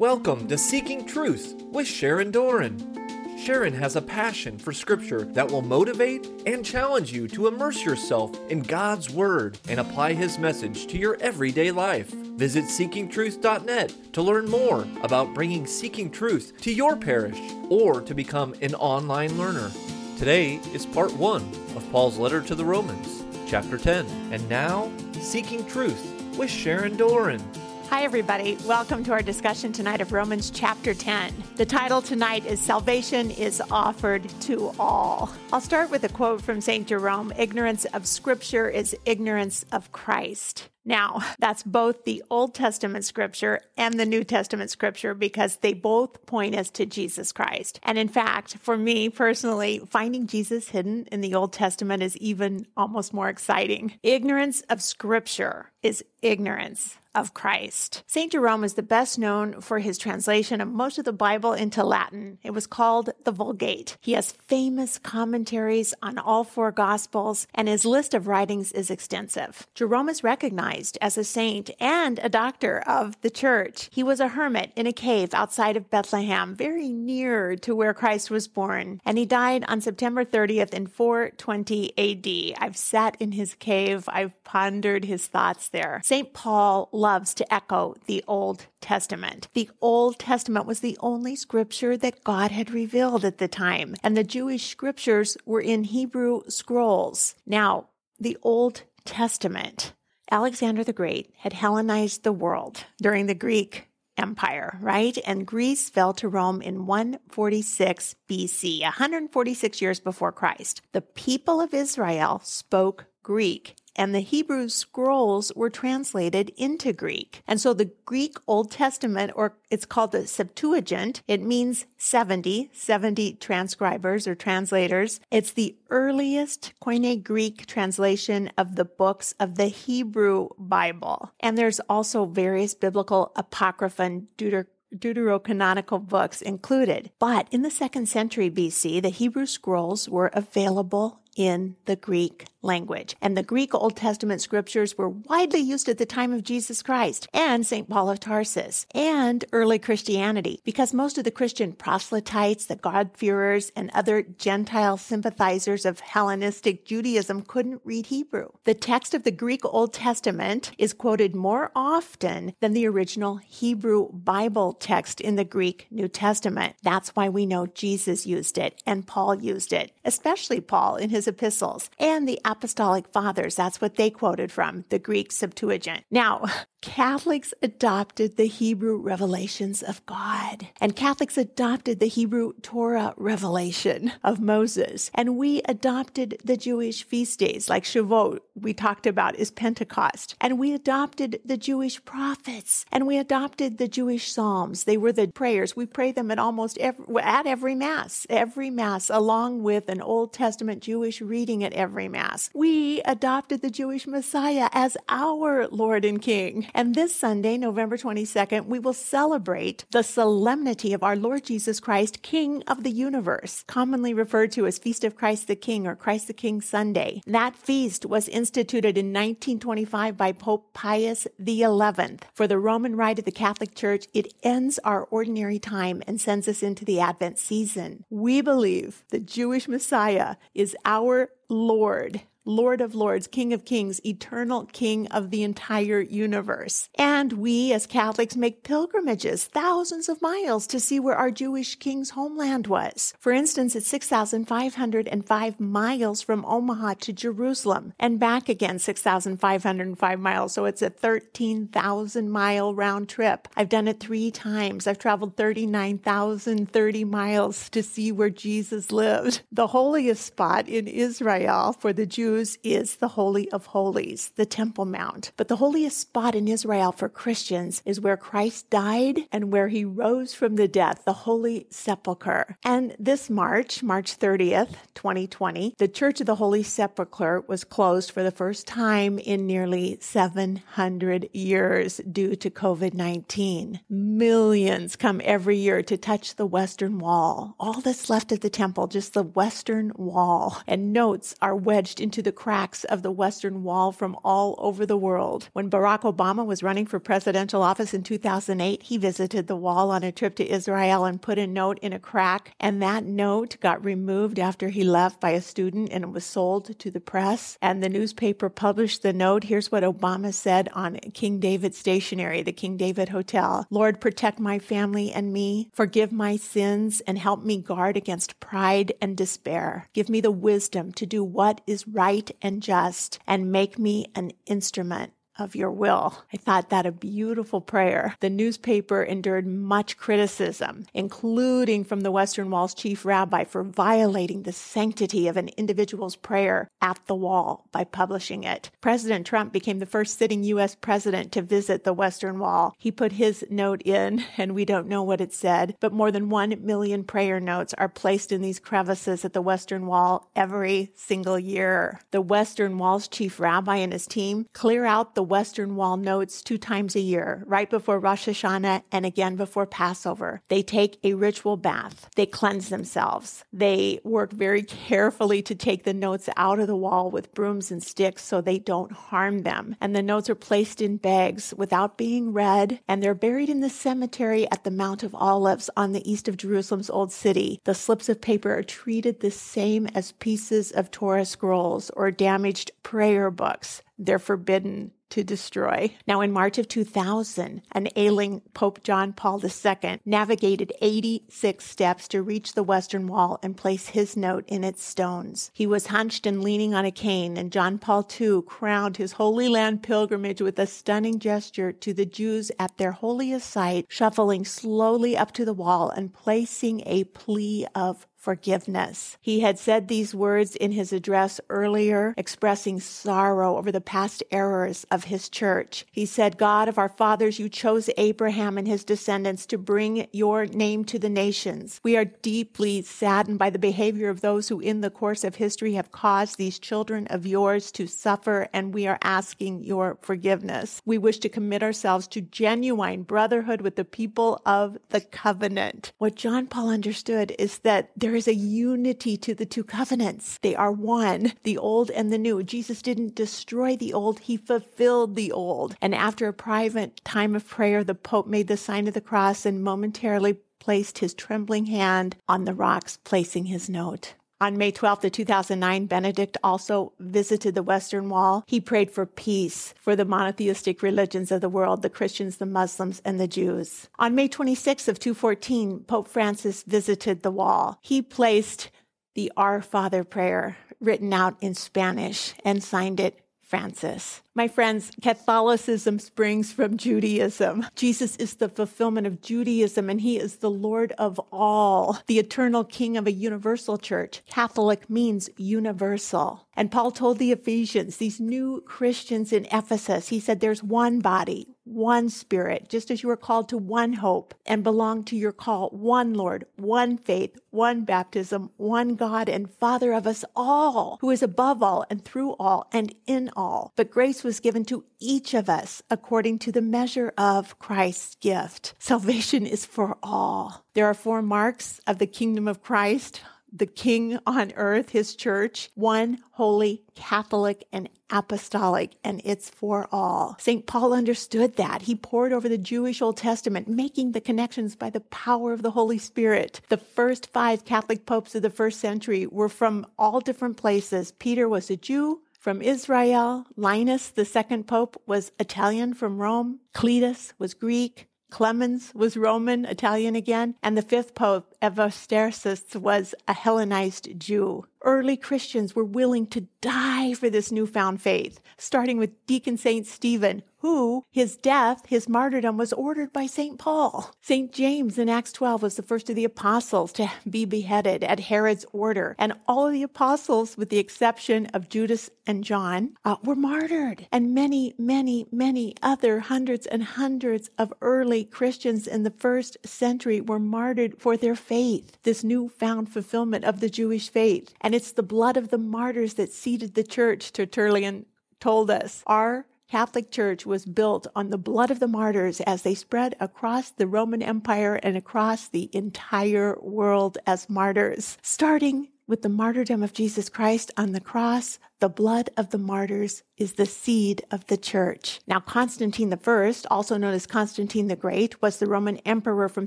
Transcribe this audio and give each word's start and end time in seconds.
Welcome 0.00 0.48
to 0.48 0.56
Seeking 0.56 1.04
Truth 1.04 1.62
with 1.72 1.86
Sharon 1.86 2.30
Doran. 2.30 3.36
Sharon 3.38 3.74
has 3.74 3.96
a 3.96 4.00
passion 4.00 4.56
for 4.56 4.72
Scripture 4.72 5.24
that 5.34 5.50
will 5.50 5.60
motivate 5.60 6.26
and 6.46 6.64
challenge 6.64 7.12
you 7.12 7.28
to 7.28 7.48
immerse 7.48 7.84
yourself 7.84 8.34
in 8.48 8.62
God's 8.62 9.10
Word 9.10 9.58
and 9.68 9.78
apply 9.78 10.14
His 10.14 10.38
message 10.38 10.86
to 10.86 10.96
your 10.96 11.18
everyday 11.20 11.70
life. 11.70 12.08
Visit 12.08 12.64
seekingtruth.net 12.64 14.14
to 14.14 14.22
learn 14.22 14.48
more 14.48 14.88
about 15.02 15.34
bringing 15.34 15.66
Seeking 15.66 16.10
Truth 16.10 16.54
to 16.62 16.72
your 16.72 16.96
parish 16.96 17.38
or 17.68 18.00
to 18.00 18.14
become 18.14 18.54
an 18.62 18.74
online 18.76 19.36
learner. 19.36 19.70
Today 20.16 20.60
is 20.72 20.86
part 20.86 21.12
one 21.12 21.42
of 21.76 21.86
Paul's 21.92 22.16
letter 22.16 22.40
to 22.40 22.54
the 22.54 22.64
Romans, 22.64 23.22
chapter 23.46 23.76
10. 23.76 24.06
And 24.32 24.48
now, 24.48 24.90
Seeking 25.20 25.66
Truth 25.66 26.38
with 26.38 26.48
Sharon 26.48 26.96
Doran. 26.96 27.42
Hi, 27.90 28.04
everybody. 28.04 28.56
Welcome 28.66 29.02
to 29.02 29.12
our 29.12 29.20
discussion 29.20 29.72
tonight 29.72 30.00
of 30.00 30.12
Romans 30.12 30.52
chapter 30.52 30.94
10. 30.94 31.34
The 31.56 31.66
title 31.66 32.00
tonight 32.00 32.46
is 32.46 32.60
Salvation 32.60 33.32
is 33.32 33.60
Offered 33.68 34.28
to 34.42 34.72
All. 34.78 35.28
I'll 35.52 35.60
start 35.60 35.90
with 35.90 36.04
a 36.04 36.08
quote 36.08 36.40
from 36.40 36.60
St. 36.60 36.86
Jerome 36.86 37.32
Ignorance 37.36 37.86
of 37.86 38.06
Scripture 38.06 38.68
is 38.68 38.96
ignorance 39.06 39.64
of 39.72 39.90
Christ. 39.90 40.68
Now, 40.84 41.20
that's 41.38 41.62
both 41.62 42.04
the 42.04 42.22
Old 42.30 42.54
Testament 42.54 43.04
scripture 43.04 43.60
and 43.76 43.98
the 43.98 44.06
New 44.06 44.24
Testament 44.24 44.70
scripture 44.70 45.14
because 45.14 45.56
they 45.58 45.72
both 45.72 46.24
point 46.26 46.54
us 46.54 46.70
to 46.70 46.86
Jesus 46.86 47.32
Christ. 47.32 47.80
And 47.82 47.98
in 47.98 48.08
fact, 48.08 48.56
for 48.58 48.76
me 48.76 49.08
personally, 49.08 49.80
finding 49.88 50.26
Jesus 50.26 50.68
hidden 50.68 51.06
in 51.12 51.20
the 51.20 51.34
Old 51.34 51.52
Testament 51.52 52.02
is 52.02 52.16
even 52.16 52.66
almost 52.76 53.12
more 53.12 53.28
exciting. 53.28 53.94
Ignorance 54.02 54.62
of 54.62 54.82
scripture 54.82 55.70
is 55.82 56.04
ignorance 56.22 56.96
of 57.14 57.34
Christ. 57.34 58.04
St. 58.06 58.30
Jerome 58.30 58.62
is 58.62 58.74
the 58.74 58.82
best 58.82 59.18
known 59.18 59.60
for 59.60 59.80
his 59.80 59.98
translation 59.98 60.60
of 60.60 60.68
most 60.68 60.98
of 60.98 61.04
the 61.04 61.12
Bible 61.12 61.52
into 61.52 61.82
Latin. 61.82 62.38
It 62.44 62.52
was 62.52 62.66
called 62.66 63.10
the 63.24 63.32
Vulgate. 63.32 63.96
He 64.00 64.12
has 64.12 64.32
famous 64.32 64.98
commentaries 64.98 65.92
on 66.02 66.18
all 66.18 66.44
four 66.44 66.70
Gospels, 66.70 67.48
and 67.54 67.66
his 67.66 67.84
list 67.84 68.14
of 68.14 68.28
writings 68.28 68.70
is 68.70 68.90
extensive. 68.90 69.66
Jerome 69.74 70.08
is 70.08 70.22
recognized 70.22 70.69
as 71.00 71.18
a 71.18 71.24
saint 71.24 71.70
and 71.80 72.18
a 72.22 72.28
doctor 72.28 72.80
of 72.86 73.20
the 73.22 73.30
church. 73.30 73.88
He 73.92 74.02
was 74.02 74.20
a 74.20 74.28
hermit 74.28 74.72
in 74.76 74.86
a 74.86 74.92
cave 74.92 75.34
outside 75.34 75.76
of 75.76 75.90
Bethlehem, 75.90 76.54
very 76.54 76.88
near 76.88 77.56
to 77.56 77.74
where 77.74 77.94
Christ 77.94 78.30
was 78.30 78.48
born, 78.48 79.00
and 79.04 79.18
he 79.18 79.26
died 79.26 79.64
on 79.66 79.80
September 79.80 80.24
30th 80.24 80.72
in 80.72 80.86
420 80.86 81.92
AD. 81.98 82.62
I've 82.62 82.76
sat 82.76 83.16
in 83.20 83.32
his 83.32 83.54
cave, 83.54 84.04
I've 84.08 84.42
pondered 84.44 85.04
his 85.04 85.26
thoughts 85.26 85.68
there. 85.68 86.00
St. 86.04 86.32
Paul 86.32 86.88
loves 86.92 87.34
to 87.34 87.52
echo 87.52 87.96
the 88.06 88.24
Old 88.28 88.66
Testament. 88.80 89.48
The 89.54 89.70
Old 89.80 90.18
Testament 90.18 90.66
was 90.66 90.80
the 90.80 90.96
only 91.00 91.36
scripture 91.36 91.96
that 91.96 92.24
God 92.24 92.50
had 92.50 92.70
revealed 92.70 93.24
at 93.24 93.38
the 93.38 93.48
time, 93.48 93.96
and 94.02 94.16
the 94.16 94.24
Jewish 94.24 94.68
scriptures 94.68 95.36
were 95.44 95.60
in 95.60 95.84
Hebrew 95.84 96.42
scrolls. 96.48 97.34
Now, 97.46 97.88
the 98.18 98.36
Old 98.42 98.82
Testament, 99.04 99.92
Alexander 100.32 100.84
the 100.84 100.92
Great 100.92 101.32
had 101.38 101.52
Hellenized 101.52 102.22
the 102.22 102.32
world 102.32 102.84
during 103.02 103.26
the 103.26 103.34
Greek 103.34 103.88
Empire, 104.16 104.78
right? 104.80 105.18
And 105.26 105.46
Greece 105.46 105.90
fell 105.90 106.12
to 106.14 106.28
Rome 106.28 106.62
in 106.62 106.86
146 106.86 108.14
BC, 108.28 108.82
146 108.82 109.82
years 109.82 109.98
before 109.98 110.30
Christ. 110.30 110.82
The 110.92 111.00
people 111.00 111.60
of 111.60 111.74
Israel 111.74 112.40
spoke 112.44 113.06
Greek 113.24 113.74
and 113.96 114.14
the 114.14 114.20
Hebrew 114.20 114.68
scrolls 114.68 115.52
were 115.54 115.70
translated 115.70 116.50
into 116.56 116.92
Greek. 116.92 117.42
And 117.46 117.60
so 117.60 117.72
the 117.72 117.90
Greek 118.04 118.36
Old 118.46 118.70
Testament, 118.70 119.32
or 119.34 119.56
it's 119.70 119.86
called 119.86 120.12
the 120.12 120.26
Septuagint, 120.26 121.22
it 121.26 121.42
means 121.42 121.86
70, 121.96 122.70
70 122.72 123.34
transcribers 123.34 124.26
or 124.26 124.34
translators. 124.34 125.20
It's 125.30 125.52
the 125.52 125.76
earliest 125.90 126.72
Koine 126.82 127.22
Greek 127.22 127.66
translation 127.66 128.50
of 128.56 128.76
the 128.76 128.84
books 128.84 129.34
of 129.38 129.56
the 129.56 129.66
Hebrew 129.66 130.48
Bible. 130.58 131.32
And 131.40 131.56
there's 131.56 131.80
also 131.80 132.26
various 132.26 132.74
biblical 132.74 133.32
apocrypha 133.36 134.02
and 134.02 134.26
deuter 134.36 134.66
deuterocanonical 134.92 136.08
books 136.08 136.42
included. 136.42 137.10
But 137.18 137.46
in 137.50 137.62
the 137.62 137.70
second 137.70 138.08
century 138.08 138.50
BC, 138.50 139.00
the 139.02 139.10
Hebrew 139.10 139.46
scrolls 139.46 140.08
were 140.08 140.30
available 140.34 141.20
in 141.36 141.76
the 141.84 141.96
Greek 141.96 142.46
language. 142.62 143.16
And 143.20 143.36
the 143.36 143.42
Greek 143.42 143.74
Old 143.74 143.96
Testament 143.96 144.40
scriptures 144.40 144.96
were 144.96 145.08
widely 145.08 145.60
used 145.60 145.88
at 145.88 145.98
the 145.98 146.06
time 146.06 146.32
of 146.32 146.44
Jesus 146.44 146.82
Christ 146.82 147.28
and 147.32 147.66
St. 147.66 147.88
Paul 147.88 148.10
of 148.10 148.20
Tarsus 148.20 148.86
and 148.94 149.44
early 149.52 149.78
Christianity 149.78 150.60
because 150.64 150.94
most 150.94 151.18
of 151.18 151.24
the 151.24 151.30
Christian 151.30 151.72
proselytes, 151.72 152.66
the 152.66 152.76
God-fearers, 152.76 153.72
and 153.74 153.90
other 153.94 154.22
Gentile 154.22 154.96
sympathizers 154.96 155.84
of 155.84 156.00
Hellenistic 156.00 156.84
Judaism 156.84 157.42
couldn't 157.42 157.80
read 157.84 158.06
Hebrew. 158.06 158.48
The 158.64 158.74
text 158.74 159.14
of 159.14 159.24
the 159.24 159.30
Greek 159.30 159.64
Old 159.64 159.92
Testament 159.92 160.72
is 160.78 160.92
quoted 160.92 161.34
more 161.34 161.70
often 161.74 162.54
than 162.60 162.72
the 162.72 162.86
original 162.86 163.36
Hebrew 163.36 164.10
Bible 164.12 164.74
text 164.74 165.20
in 165.20 165.36
the 165.36 165.44
Greek 165.44 165.86
New 165.90 166.08
Testament. 166.08 166.76
That's 166.82 167.10
why 167.10 167.28
we 167.28 167.46
know 167.46 167.66
Jesus 167.66 168.26
used 168.26 168.58
it 168.58 168.82
and 168.86 169.06
Paul 169.06 169.36
used 169.36 169.72
it, 169.72 169.92
especially 170.04 170.60
Paul 170.60 170.96
in 170.96 171.10
his 171.10 171.26
epistles 171.26 171.90
and 171.98 172.28
the 172.28 172.40
apostolic 172.50 173.08
fathers. 173.08 173.54
That's 173.54 173.80
what 173.80 173.96
they 173.96 174.10
quoted 174.10 174.50
from 174.50 174.84
the 174.88 174.98
Greek 174.98 175.32
Septuagint. 175.32 176.04
Now, 176.10 176.44
Catholics 176.82 177.52
adopted 177.62 178.36
the 178.36 178.46
Hebrew 178.46 178.96
revelations 178.96 179.82
of 179.82 180.04
God, 180.06 180.68
and 180.80 180.96
Catholics 180.96 181.36
adopted 181.36 182.00
the 182.00 182.06
Hebrew 182.08 182.54
Torah 182.62 183.12
revelation 183.18 184.12
of 184.24 184.40
Moses, 184.40 185.10
and 185.14 185.36
we 185.36 185.60
adopted 185.68 186.38
the 186.42 186.56
Jewish 186.56 187.04
feast 187.04 187.38
days 187.38 187.68
like 187.68 187.84
Shavuot, 187.84 188.38
we 188.54 188.72
talked 188.72 189.06
about 189.06 189.36
is 189.36 189.50
Pentecost, 189.50 190.34
and 190.40 190.58
we 190.58 190.72
adopted 190.72 191.40
the 191.44 191.58
Jewish 191.58 192.02
prophets, 192.06 192.86
and 192.90 193.06
we 193.06 193.18
adopted 193.18 193.76
the 193.76 193.88
Jewish 193.88 194.32
psalms. 194.32 194.84
They 194.84 194.96
were 194.96 195.12
the 195.12 195.28
prayers. 195.28 195.76
We 195.76 195.84
pray 195.84 196.12
them 196.12 196.30
at 196.30 196.38
almost 196.38 196.78
every, 196.78 197.04
at 197.22 197.46
every 197.46 197.74
mass, 197.74 198.26
every 198.30 198.70
mass, 198.70 199.10
along 199.10 199.62
with 199.62 199.90
an 199.90 200.00
Old 200.00 200.32
Testament 200.32 200.82
Jewish 200.82 201.20
reading 201.20 201.62
at 201.62 201.74
every 201.74 202.08
mass. 202.08 202.39
We 202.54 203.02
adopted 203.02 203.60
the 203.60 203.70
Jewish 203.70 204.06
Messiah 204.06 204.68
as 204.72 204.96
our 205.08 205.66
Lord 205.68 206.04
and 206.04 206.22
King. 206.22 206.68
And 206.74 206.94
this 206.94 207.14
Sunday, 207.14 207.58
November 207.58 207.96
22nd, 207.96 208.66
we 208.66 208.78
will 208.78 208.94
celebrate 208.94 209.84
the 209.90 210.02
solemnity 210.02 210.92
of 210.92 211.02
our 211.02 211.16
Lord 211.16 211.44
Jesus 211.44 211.80
Christ, 211.80 212.22
King 212.22 212.62
of 212.66 212.82
the 212.82 212.90
universe, 212.90 213.64
commonly 213.66 214.14
referred 214.14 214.52
to 214.52 214.66
as 214.66 214.78
Feast 214.78 215.04
of 215.04 215.16
Christ 215.16 215.48
the 215.48 215.56
King 215.56 215.86
or 215.86 215.96
Christ 215.96 216.28
the 216.28 216.32
King 216.32 216.60
Sunday. 216.60 217.20
That 217.26 217.56
feast 217.56 218.06
was 218.06 218.28
instituted 218.28 218.96
in 218.96 219.06
1925 219.06 220.16
by 220.16 220.32
Pope 220.32 220.72
Pius 220.72 221.26
XI. 221.44 222.18
For 222.32 222.46
the 222.46 222.58
Roman 222.58 222.96
Rite 222.96 223.18
of 223.18 223.24
the 223.24 223.32
Catholic 223.32 223.74
Church, 223.74 224.06
it 224.14 224.32
ends 224.42 224.78
our 224.84 225.04
ordinary 225.04 225.58
time 225.58 226.02
and 226.06 226.20
sends 226.20 226.48
us 226.48 226.62
into 226.62 226.84
the 226.84 227.00
Advent 227.00 227.38
season. 227.38 228.04
We 228.08 228.40
believe 228.40 229.04
the 229.10 229.20
Jewish 229.20 229.68
Messiah 229.68 230.36
is 230.54 230.76
our 230.84 231.30
Lord 231.48 232.22
Lord 232.46 232.80
of 232.80 232.94
Lords, 232.94 233.26
King 233.26 233.52
of 233.52 233.66
Kings, 233.66 234.00
eternal 234.04 234.64
King 234.64 235.06
of 235.08 235.30
the 235.30 235.42
entire 235.42 236.00
universe. 236.00 236.88
And 236.94 237.34
we 237.34 237.72
as 237.72 237.86
Catholics 237.86 238.34
make 238.34 238.64
pilgrimages 238.64 239.44
thousands 239.44 240.08
of 240.08 240.22
miles 240.22 240.66
to 240.68 240.80
see 240.80 240.98
where 240.98 241.16
our 241.16 241.30
Jewish 241.30 241.76
King's 241.76 242.10
homeland 242.10 242.66
was. 242.66 243.12
For 243.20 243.30
instance, 243.30 243.76
it's 243.76 243.88
6,505 243.88 245.60
miles 245.60 246.22
from 246.22 246.44
Omaha 246.46 246.94
to 247.00 247.12
Jerusalem 247.12 247.92
and 247.98 248.18
back 248.18 248.48
again 248.48 248.78
6,505 248.78 250.18
miles. 250.18 250.54
So 250.54 250.64
it's 250.64 250.82
a 250.82 250.88
13,000 250.88 252.30
mile 252.30 252.74
round 252.74 253.08
trip. 253.10 253.48
I've 253.54 253.68
done 253.68 253.86
it 253.86 254.00
three 254.00 254.30
times. 254.30 254.86
I've 254.86 254.98
traveled 254.98 255.36
39,030 255.36 257.04
miles 257.04 257.68
to 257.68 257.82
see 257.82 258.10
where 258.10 258.30
Jesus 258.30 258.90
lived. 258.90 259.42
The 259.52 259.66
holiest 259.68 260.24
spot 260.24 260.68
in 260.68 260.86
Israel 260.86 261.74
for 261.78 261.92
the 261.92 262.06
Jews 262.06 262.29
Jews 262.30 262.58
is 262.62 262.96
the 262.96 263.08
Holy 263.08 263.50
of 263.50 263.66
Holies, 263.66 264.30
the 264.36 264.46
Temple 264.46 264.84
Mount. 264.84 265.32
But 265.36 265.48
the 265.48 265.56
holiest 265.56 265.98
spot 265.98 266.36
in 266.36 266.46
Israel 266.46 266.92
for 266.92 267.08
Christians 267.08 267.82
is 267.84 268.00
where 268.00 268.16
Christ 268.16 268.70
died 268.70 269.22
and 269.32 269.50
where 269.50 269.66
he 269.66 269.84
rose 269.84 270.32
from 270.32 270.54
the 270.54 270.68
death, 270.68 271.02
the 271.04 271.12
Holy 271.12 271.66
Sepulchre. 271.70 272.56
And 272.64 272.94
this 273.00 273.28
March, 273.28 273.82
March 273.82 274.16
30th, 274.16 274.76
2020, 274.94 275.74
the 275.78 275.88
Church 275.88 276.20
of 276.20 276.26
the 276.26 276.36
Holy 276.36 276.62
Sepulchre 276.62 277.42
was 277.48 277.64
closed 277.64 278.12
for 278.12 278.22
the 278.22 278.30
first 278.30 278.64
time 278.64 279.18
in 279.18 279.48
nearly 279.48 279.98
700 280.00 281.30
years 281.32 282.00
due 282.12 282.36
to 282.36 282.48
COVID-19. 282.48 283.80
Millions 283.88 284.94
come 284.94 285.20
every 285.24 285.56
year 285.56 285.82
to 285.82 285.96
touch 285.96 286.36
the 286.36 286.46
Western 286.46 287.00
Wall. 287.00 287.56
All 287.58 287.80
that's 287.80 288.08
left 288.08 288.30
of 288.30 288.38
the 288.38 288.50
temple, 288.50 288.86
just 288.86 289.14
the 289.14 289.24
Western 289.24 289.90
Wall. 289.96 290.62
And 290.68 290.92
notes 290.92 291.34
are 291.42 291.56
wedged 291.56 292.00
into 292.00 292.19
into 292.20 292.30
the 292.30 292.36
cracks 292.36 292.84
of 292.84 293.02
the 293.02 293.10
Western 293.10 293.62
Wall 293.62 293.92
from 293.92 294.14
all 294.22 294.54
over 294.58 294.84
the 294.84 294.96
world. 294.96 295.48
When 295.54 295.70
Barack 295.70 296.00
Obama 296.02 296.44
was 296.44 296.62
running 296.62 296.84
for 296.84 297.00
presidential 297.00 297.62
office 297.62 297.94
in 297.94 298.02
2008, 298.02 298.82
he 298.82 298.98
visited 298.98 299.46
the 299.46 299.56
wall 299.56 299.90
on 299.90 300.02
a 300.02 300.12
trip 300.12 300.34
to 300.36 300.46
Israel 300.46 301.06
and 301.06 301.22
put 301.22 301.38
a 301.38 301.46
note 301.46 301.78
in 301.78 301.94
a 301.94 301.98
crack, 301.98 302.54
and 302.60 302.82
that 302.82 303.04
note 303.04 303.56
got 303.60 303.82
removed 303.82 304.38
after 304.38 304.68
he 304.68 304.84
left 304.84 305.18
by 305.18 305.30
a 305.30 305.40
student 305.40 305.88
and 305.90 306.04
it 306.04 306.10
was 306.10 306.26
sold 306.26 306.78
to 306.78 306.90
the 306.90 307.00
press. 307.00 307.56
And 307.62 307.82
the 307.82 307.88
newspaper 307.88 308.50
published 308.50 309.02
the 309.02 309.14
note. 309.14 309.44
Here's 309.44 309.72
what 309.72 309.82
Obama 309.82 310.34
said 310.34 310.68
on 310.74 310.98
King 311.14 311.40
David 311.40 311.74
Stationery, 311.74 312.42
the 312.42 312.52
King 312.52 312.76
David 312.76 313.08
Hotel 313.08 313.66
Lord, 313.70 313.98
protect 313.98 314.38
my 314.38 314.58
family 314.58 315.10
and 315.10 315.32
me, 315.32 315.70
forgive 315.72 316.12
my 316.12 316.36
sins, 316.36 317.00
and 317.06 317.18
help 317.18 317.42
me 317.42 317.56
guard 317.56 317.96
against 317.96 318.40
pride 318.40 318.92
and 319.00 319.16
despair. 319.16 319.88
Give 319.94 320.10
me 320.10 320.20
the 320.20 320.30
wisdom 320.30 320.92
to 320.92 321.06
do 321.06 321.24
what 321.24 321.62
is 321.66 321.88
right 321.88 322.09
and 322.42 322.62
just, 322.62 323.18
and 323.26 323.52
make 323.52 323.78
me 323.78 324.06
an 324.14 324.32
instrument 324.46 325.12
of 325.40 325.56
your 325.56 325.70
will. 325.70 326.22
I 326.32 326.36
thought 326.36 326.70
that 326.70 326.86
a 326.86 326.92
beautiful 326.92 327.60
prayer. 327.60 328.14
The 328.20 328.30
newspaper 328.30 329.02
endured 329.02 329.46
much 329.46 329.96
criticism, 329.96 330.86
including 330.94 331.84
from 331.84 332.00
the 332.00 332.10
Western 332.10 332.50
Wall's 332.50 332.74
chief 332.74 333.04
rabbi 333.04 333.44
for 333.44 333.62
violating 333.62 334.42
the 334.42 334.52
sanctity 334.52 335.28
of 335.28 335.36
an 335.36 335.48
individual's 335.56 336.16
prayer 336.16 336.68
at 336.80 337.00
the 337.06 337.14
wall 337.14 337.66
by 337.72 337.84
publishing 337.84 338.44
it. 338.44 338.70
President 338.80 339.26
Trump 339.26 339.52
became 339.52 339.78
the 339.78 339.86
first 339.86 340.18
sitting 340.18 340.44
U.S. 340.44 340.74
president 340.74 341.32
to 341.32 341.42
visit 341.42 341.84
the 341.84 341.92
Western 341.92 342.38
Wall. 342.38 342.74
He 342.78 342.90
put 342.90 343.12
his 343.12 343.44
note 343.50 343.82
in, 343.82 344.24
and 344.36 344.54
we 344.54 344.64
don't 344.64 344.88
know 344.88 345.02
what 345.02 345.20
it 345.20 345.32
said, 345.32 345.76
but 345.80 345.92
more 345.92 346.12
than 346.12 346.28
one 346.28 346.54
million 346.64 347.04
prayer 347.04 347.40
notes 347.40 347.74
are 347.78 347.88
placed 347.88 348.32
in 348.32 348.42
these 348.42 348.58
crevices 348.58 349.24
at 349.24 349.32
the 349.32 349.42
Western 349.42 349.86
Wall 349.86 350.30
every 350.36 350.92
single 350.94 351.38
year. 351.38 352.00
The 352.10 352.20
Western 352.20 352.78
Wall's 352.78 353.08
chief 353.08 353.40
rabbi 353.40 353.76
and 353.76 353.92
his 353.92 354.06
team 354.06 354.46
clear 354.52 354.84
out 354.84 355.14
the 355.14 355.22
Western 355.30 355.76
Wall 355.76 355.96
notes 355.96 356.42
two 356.42 356.58
times 356.58 356.96
a 356.96 357.00
year, 357.00 357.44
right 357.46 357.70
before 357.70 357.98
Rosh 357.98 358.28
Hashanah 358.28 358.82
and 358.92 359.06
again 359.06 359.36
before 359.36 359.64
Passover. 359.64 360.42
They 360.48 360.62
take 360.62 360.98
a 361.02 361.14
ritual 361.14 361.56
bath. 361.56 362.10
They 362.16 362.26
cleanse 362.26 362.68
themselves. 362.68 363.44
They 363.52 364.00
work 364.04 364.32
very 364.32 364.62
carefully 364.62 365.40
to 365.42 365.54
take 365.54 365.84
the 365.84 365.94
notes 365.94 366.28
out 366.36 366.58
of 366.58 366.66
the 366.66 366.76
wall 366.76 367.10
with 367.10 367.32
brooms 367.32 367.70
and 367.70 367.82
sticks 367.82 368.24
so 368.24 368.40
they 368.40 368.58
don't 368.58 368.92
harm 368.92 369.42
them. 369.42 369.76
And 369.80 369.94
the 369.94 370.02
notes 370.02 370.28
are 370.28 370.34
placed 370.34 370.82
in 370.82 370.96
bags 370.96 371.54
without 371.56 371.96
being 371.96 372.32
read, 372.32 372.80
and 372.88 373.02
they're 373.02 373.14
buried 373.14 373.48
in 373.48 373.60
the 373.60 373.70
cemetery 373.70 374.50
at 374.50 374.64
the 374.64 374.70
Mount 374.70 375.02
of 375.02 375.14
Olives 375.14 375.70
on 375.76 375.92
the 375.92 376.10
east 376.10 376.26
of 376.26 376.36
Jerusalem's 376.36 376.90
Old 376.90 377.12
City. 377.12 377.60
The 377.64 377.74
slips 377.74 378.08
of 378.08 378.20
paper 378.20 378.52
are 378.52 378.64
treated 378.64 379.20
the 379.20 379.30
same 379.30 379.86
as 379.94 380.12
pieces 380.12 380.72
of 380.72 380.90
Torah 380.90 381.24
scrolls 381.24 381.90
or 381.90 382.10
damaged 382.10 382.72
prayer 382.82 383.30
books. 383.30 383.82
They're 383.96 384.18
forbidden 384.18 384.92
to 385.10 385.22
destroy. 385.22 385.94
Now, 386.06 386.20
in 386.20 386.32
March 386.32 386.58
of 386.58 386.68
2000, 386.68 387.62
an 387.72 387.88
ailing 387.96 388.42
Pope 388.54 388.82
John 388.82 389.12
Paul 389.12 389.42
II 389.44 390.00
navigated 390.04 390.72
86 390.80 391.64
steps 391.64 392.08
to 392.08 392.22
reach 392.22 392.54
the 392.54 392.62
Western 392.62 393.06
Wall 393.06 393.38
and 393.42 393.56
place 393.56 393.88
his 393.88 394.16
note 394.16 394.44
in 394.46 394.64
its 394.64 394.82
stones. 394.82 395.50
He 395.54 395.66
was 395.66 395.88
hunched 395.88 396.26
and 396.26 396.42
leaning 396.42 396.74
on 396.74 396.84
a 396.84 396.90
cane, 396.90 397.36
and 397.36 397.52
John 397.52 397.78
Paul 397.78 398.08
II 398.20 398.42
crowned 398.46 398.96
his 398.96 399.12
Holy 399.12 399.48
Land 399.48 399.82
pilgrimage 399.82 400.40
with 400.40 400.58
a 400.58 400.66
stunning 400.66 401.18
gesture 401.18 401.72
to 401.72 401.92
the 401.92 402.06
Jews 402.06 402.50
at 402.58 402.76
their 402.76 402.92
holiest 402.92 403.50
site, 403.50 403.86
shuffling 403.88 404.44
slowly 404.44 405.16
up 405.16 405.32
to 405.32 405.44
the 405.44 405.54
wall 405.54 405.90
and 405.90 406.12
placing 406.12 406.82
a 406.86 407.04
plea 407.04 407.66
of 407.74 408.06
forgiveness. 408.20 409.16
He 409.20 409.40
had 409.40 409.58
said 409.58 409.88
these 409.88 410.14
words 410.14 410.54
in 410.54 410.72
his 410.72 410.92
address 410.92 411.40
earlier, 411.48 412.14
expressing 412.18 412.78
sorrow 412.78 413.56
over 413.56 413.72
the 413.72 413.80
past 413.80 414.22
errors 414.30 414.86
of 414.90 415.04
his 415.04 415.30
church. 415.30 415.86
He 415.90 416.04
said, 416.04 416.36
God 416.36 416.68
of 416.68 416.76
our 416.76 416.90
fathers, 416.90 417.38
you 417.38 417.48
chose 417.48 417.88
Abraham 417.96 418.58
and 418.58 418.68
his 418.68 418.84
descendants 418.84 419.46
to 419.46 419.58
bring 419.58 420.06
your 420.12 420.44
name 420.46 420.84
to 420.84 420.98
the 420.98 421.08
nations. 421.08 421.80
We 421.82 421.96
are 421.96 422.04
deeply 422.04 422.82
saddened 422.82 423.38
by 423.38 423.48
the 423.48 423.58
behavior 423.58 424.10
of 424.10 424.20
those 424.20 424.48
who 424.48 424.60
in 424.60 424.82
the 424.82 424.90
course 424.90 425.24
of 425.24 425.36
history 425.36 425.72
have 425.74 425.90
caused 425.90 426.36
these 426.36 426.58
children 426.58 427.06
of 427.06 427.26
yours 427.26 427.72
to 427.72 427.86
suffer, 427.86 428.48
and 428.52 428.74
we 428.74 428.86
are 428.86 428.98
asking 429.02 429.64
your 429.64 429.96
forgiveness. 430.02 430.82
We 430.84 430.98
wish 430.98 431.18
to 431.20 431.30
commit 431.30 431.62
ourselves 431.62 432.06
to 432.08 432.20
genuine 432.20 433.02
brotherhood 433.02 433.62
with 433.62 433.76
the 433.76 433.84
people 433.84 434.42
of 434.44 434.76
the 434.90 435.00
covenant. 435.00 435.92
What 435.96 436.16
John 436.16 436.46
Paul 436.46 436.68
understood 436.68 437.34
is 437.38 437.58
that 437.60 437.90
there 437.96 438.09
there 438.10 438.16
is 438.16 438.26
a 438.26 438.34
unity 438.34 439.16
to 439.16 439.36
the 439.36 439.46
two 439.46 439.62
covenants. 439.62 440.36
They 440.42 440.56
are 440.56 440.72
one, 440.72 441.32
the 441.44 441.56
old 441.56 441.92
and 441.92 442.12
the 442.12 442.18
new. 442.18 442.42
Jesus 442.42 442.82
didn't 442.82 443.14
destroy 443.14 443.76
the 443.76 443.92
old, 443.92 444.18
he 444.18 444.36
fulfilled 444.36 445.14
the 445.14 445.30
old. 445.30 445.76
And 445.80 445.94
after 445.94 446.26
a 446.26 446.32
private 446.32 447.00
time 447.04 447.36
of 447.36 447.46
prayer, 447.46 447.84
the 447.84 447.94
Pope 447.94 448.26
made 448.26 448.48
the 448.48 448.56
sign 448.56 448.88
of 448.88 448.94
the 448.94 449.00
cross 449.00 449.46
and 449.46 449.62
momentarily 449.62 450.38
placed 450.58 450.98
his 450.98 451.14
trembling 451.14 451.66
hand 451.66 452.16
on 452.28 452.46
the 452.46 452.52
rocks, 452.52 452.98
placing 453.04 453.44
his 453.44 453.68
note. 453.68 454.14
On 454.42 454.56
May 454.56 454.72
12th 454.72 455.04
of 455.04 455.12
2009, 455.12 455.84
Benedict 455.84 456.38
also 456.42 456.94
visited 456.98 457.54
the 457.54 457.62
Western 457.62 458.08
Wall. 458.08 458.42
He 458.46 458.58
prayed 458.58 458.90
for 458.90 459.04
peace 459.04 459.74
for 459.78 459.94
the 459.94 460.06
monotheistic 460.06 460.82
religions 460.82 461.30
of 461.30 461.42
the 461.42 461.50
world, 461.50 461.82
the 461.82 461.90
Christians, 461.90 462.38
the 462.38 462.46
Muslims, 462.46 463.02
and 463.04 463.20
the 463.20 463.28
Jews. 463.28 463.90
On 463.98 464.14
May 464.14 464.30
26th 464.30 464.88
of 464.88 464.98
2014, 464.98 465.80
Pope 465.80 466.08
Francis 466.08 466.62
visited 466.62 467.22
the 467.22 467.30
wall. 467.30 467.78
He 467.82 468.00
placed 468.00 468.70
the 469.14 469.30
Our 469.36 469.60
Father 469.60 470.04
prayer 470.04 470.56
written 470.80 471.12
out 471.12 471.36
in 471.42 471.54
Spanish 471.54 472.32
and 472.42 472.64
signed 472.64 472.98
it 472.98 473.20
Francis. 473.50 474.22
My 474.32 474.46
friends, 474.46 474.92
Catholicism 475.02 475.98
springs 475.98 476.52
from 476.52 476.76
Judaism. 476.76 477.66
Jesus 477.74 478.14
is 478.14 478.34
the 478.34 478.48
fulfillment 478.48 479.08
of 479.08 479.20
Judaism 479.20 479.90
and 479.90 480.00
he 480.00 480.18
is 480.18 480.36
the 480.36 480.50
Lord 480.50 480.92
of 480.92 481.20
all, 481.32 481.98
the 482.06 482.20
eternal 482.20 482.62
King 482.62 482.96
of 482.96 483.08
a 483.08 483.12
universal 483.12 483.76
church. 483.76 484.22
Catholic 484.30 484.88
means 484.88 485.30
universal. 485.36 486.46
And 486.60 486.70
Paul 486.70 486.90
told 486.90 487.16
the 487.16 487.32
Ephesians, 487.32 487.96
these 487.96 488.20
new 488.20 488.60
Christians 488.66 489.32
in 489.32 489.46
Ephesus, 489.50 490.10
he 490.10 490.20
said, 490.20 490.40
there's 490.40 490.62
one 490.62 490.98
body, 491.00 491.46
one 491.64 492.10
spirit, 492.10 492.68
just 492.68 492.90
as 492.90 493.02
you 493.02 493.08
are 493.08 493.16
called 493.16 493.48
to 493.48 493.56
one 493.56 493.94
hope 493.94 494.34
and 494.44 494.62
belong 494.62 495.04
to 495.04 495.16
your 495.16 495.32
call, 495.32 495.70
one 495.70 496.12
Lord, 496.12 496.44
one 496.56 496.98
faith, 496.98 497.38
one 497.48 497.86
baptism, 497.86 498.50
one 498.58 498.94
God 498.94 499.26
and 499.30 499.50
Father 499.50 499.94
of 499.94 500.06
us 500.06 500.22
all, 500.36 500.98
who 501.00 501.08
is 501.08 501.22
above 501.22 501.62
all 501.62 501.86
and 501.88 502.04
through 502.04 502.32
all 502.34 502.68
and 502.74 502.94
in 503.06 503.30
all. 503.34 503.72
But 503.74 503.90
grace 503.90 504.22
was 504.22 504.38
given 504.38 504.66
to 504.66 504.84
each 504.98 505.32
of 505.32 505.48
us 505.48 505.82
according 505.88 506.40
to 506.40 506.52
the 506.52 506.60
measure 506.60 507.14
of 507.16 507.58
Christ's 507.58 508.16
gift. 508.16 508.74
Salvation 508.78 509.46
is 509.46 509.64
for 509.64 509.96
all. 510.02 510.66
There 510.74 510.84
are 510.84 510.92
four 510.92 511.22
marks 511.22 511.80
of 511.86 511.96
the 511.96 512.06
kingdom 512.06 512.46
of 512.46 512.62
Christ 512.62 513.22
the 513.52 513.66
king 513.66 514.18
on 514.26 514.52
earth, 514.56 514.90
his 514.90 515.14
church, 515.14 515.70
one 515.74 516.18
holy, 516.32 516.82
Catholic, 516.94 517.66
and 517.72 517.88
apostolic, 518.10 518.92
and 519.04 519.20
it's 519.24 519.48
for 519.48 519.88
all. 519.92 520.36
St. 520.38 520.66
Paul 520.66 520.92
understood 520.92 521.56
that. 521.56 521.82
He 521.82 521.94
pored 521.94 522.32
over 522.32 522.48
the 522.48 522.58
Jewish 522.58 523.00
Old 523.00 523.16
Testament, 523.16 523.68
making 523.68 524.12
the 524.12 524.20
connections 524.20 524.76
by 524.76 524.90
the 524.90 525.00
power 525.00 525.52
of 525.52 525.62
the 525.62 525.70
Holy 525.72 525.98
Spirit. 525.98 526.60
The 526.68 526.76
first 526.76 527.32
five 527.32 527.64
Catholic 527.64 528.06
popes 528.06 528.34
of 528.34 528.42
the 528.42 528.50
first 528.50 528.80
century 528.80 529.26
were 529.26 529.48
from 529.48 529.86
all 529.98 530.20
different 530.20 530.56
places. 530.56 531.12
Peter 531.12 531.48
was 531.48 531.70
a 531.70 531.76
Jew, 531.76 532.20
from 532.40 532.62
Israel. 532.62 533.46
Linus, 533.54 534.08
the 534.08 534.24
second 534.24 534.66
pope, 534.66 535.00
was 535.06 535.30
Italian 535.38 535.94
from 535.94 536.18
Rome. 536.18 536.60
Cletus 536.74 537.34
was 537.38 537.54
Greek. 537.54 538.08
Clemens 538.30 538.92
was 538.94 539.16
Roman, 539.16 539.64
Italian 539.64 540.16
again, 540.16 540.54
and 540.62 540.76
the 540.76 540.82
fifth 540.82 541.14
pope, 541.14 541.54
Evaristus, 541.60 542.74
was 542.74 543.14
a 543.28 543.34
Hellenized 543.34 544.18
Jew. 544.18 544.64
Early 544.82 545.16
Christians 545.16 545.74
were 545.74 545.84
willing 545.84 546.26
to 546.28 546.46
die 546.60 547.12
for 547.14 547.28
this 547.28 547.52
newfound 547.52 548.00
faith, 548.00 548.40
starting 548.56 548.98
with 548.98 549.26
Deacon 549.26 549.56
St. 549.56 549.86
Stephen, 549.86 550.42
who 550.60 551.04
his 551.10 551.36
death, 551.36 551.86
his 551.86 552.08
martyrdom 552.08 552.56
was 552.56 552.72
ordered 552.72 553.12
by 553.12 553.26
St. 553.26 553.58
Paul. 553.58 554.10
St. 554.20 554.52
James 554.52 554.98
in 554.98 555.08
Acts 555.08 555.32
12 555.32 555.62
was 555.62 555.76
the 555.76 555.82
first 555.82 556.08
of 556.10 556.16
the 556.16 556.24
apostles 556.24 556.92
to 556.92 557.10
be 557.28 557.44
beheaded 557.44 558.04
at 558.04 558.20
Herod's 558.20 558.66
order. 558.72 559.14
And 559.18 559.34
all 559.48 559.66
of 559.66 559.72
the 559.72 559.82
apostles, 559.82 560.56
with 560.56 560.68
the 560.68 560.78
exception 560.78 561.46
of 561.46 561.68
Judas 561.68 562.10
and 562.26 562.44
John, 562.44 562.94
uh, 563.04 563.16
were 563.22 563.34
martyred. 563.34 564.06
And 564.12 564.34
many, 564.34 564.74
many, 564.78 565.26
many 565.32 565.74
other 565.82 566.20
hundreds 566.20 566.66
and 566.66 566.82
hundreds 566.82 567.50
of 567.58 567.72
early 567.80 568.24
Christians 568.24 568.86
in 568.86 569.02
the 569.02 569.10
first 569.10 569.56
century 569.64 570.20
were 570.20 570.38
martyred 570.38 571.00
for 571.00 571.16
their 571.16 571.36
faith, 571.36 571.96
this 572.02 572.22
newfound 572.22 572.92
fulfillment 572.92 573.44
of 573.44 573.60
the 573.60 573.70
Jewish 573.70 574.08
faith. 574.08 574.54
And 574.60 574.74
it's 574.74 574.92
the 574.92 575.02
blood 575.02 575.36
of 575.36 575.48
the 575.48 575.58
martyrs 575.58 576.14
that 576.14 576.32
seeded 576.32 576.74
the 576.74 576.84
church, 576.84 577.32
Tertullian 577.32 578.06
told 578.40 578.70
us. 578.70 579.02
Our 579.06 579.46
Catholic 579.70 580.10
Church 580.10 580.44
was 580.44 580.66
built 580.66 581.06
on 581.14 581.30
the 581.30 581.38
blood 581.38 581.70
of 581.70 581.78
the 581.78 581.86
martyrs 581.86 582.40
as 582.40 582.62
they 582.62 582.74
spread 582.74 583.14
across 583.20 583.70
the 583.70 583.86
Roman 583.86 584.20
Empire 584.20 584.74
and 584.74 584.96
across 584.96 585.46
the 585.46 585.70
entire 585.72 586.58
world 586.60 587.18
as 587.24 587.48
martyrs, 587.48 588.18
starting 588.20 588.88
with 589.10 589.22
the 589.22 589.28
martyrdom 589.28 589.82
of 589.82 589.92
Jesus 589.92 590.28
Christ 590.28 590.70
on 590.76 590.92
the 590.92 591.00
cross, 591.00 591.58
the 591.80 591.88
blood 591.88 592.30
of 592.36 592.50
the 592.50 592.58
martyrs 592.58 593.24
is 593.36 593.54
the 593.54 593.66
seed 593.66 594.24
of 594.30 594.46
the 594.46 594.56
church. 594.56 595.20
Now, 595.26 595.40
Constantine 595.40 596.14
I, 596.14 596.54
also 596.70 596.96
known 596.96 597.12
as 597.12 597.26
Constantine 597.26 597.88
the 597.88 597.96
Great, 597.96 598.40
was 598.40 598.58
the 598.58 598.68
Roman 598.68 598.98
emperor 598.98 599.48
from 599.48 599.66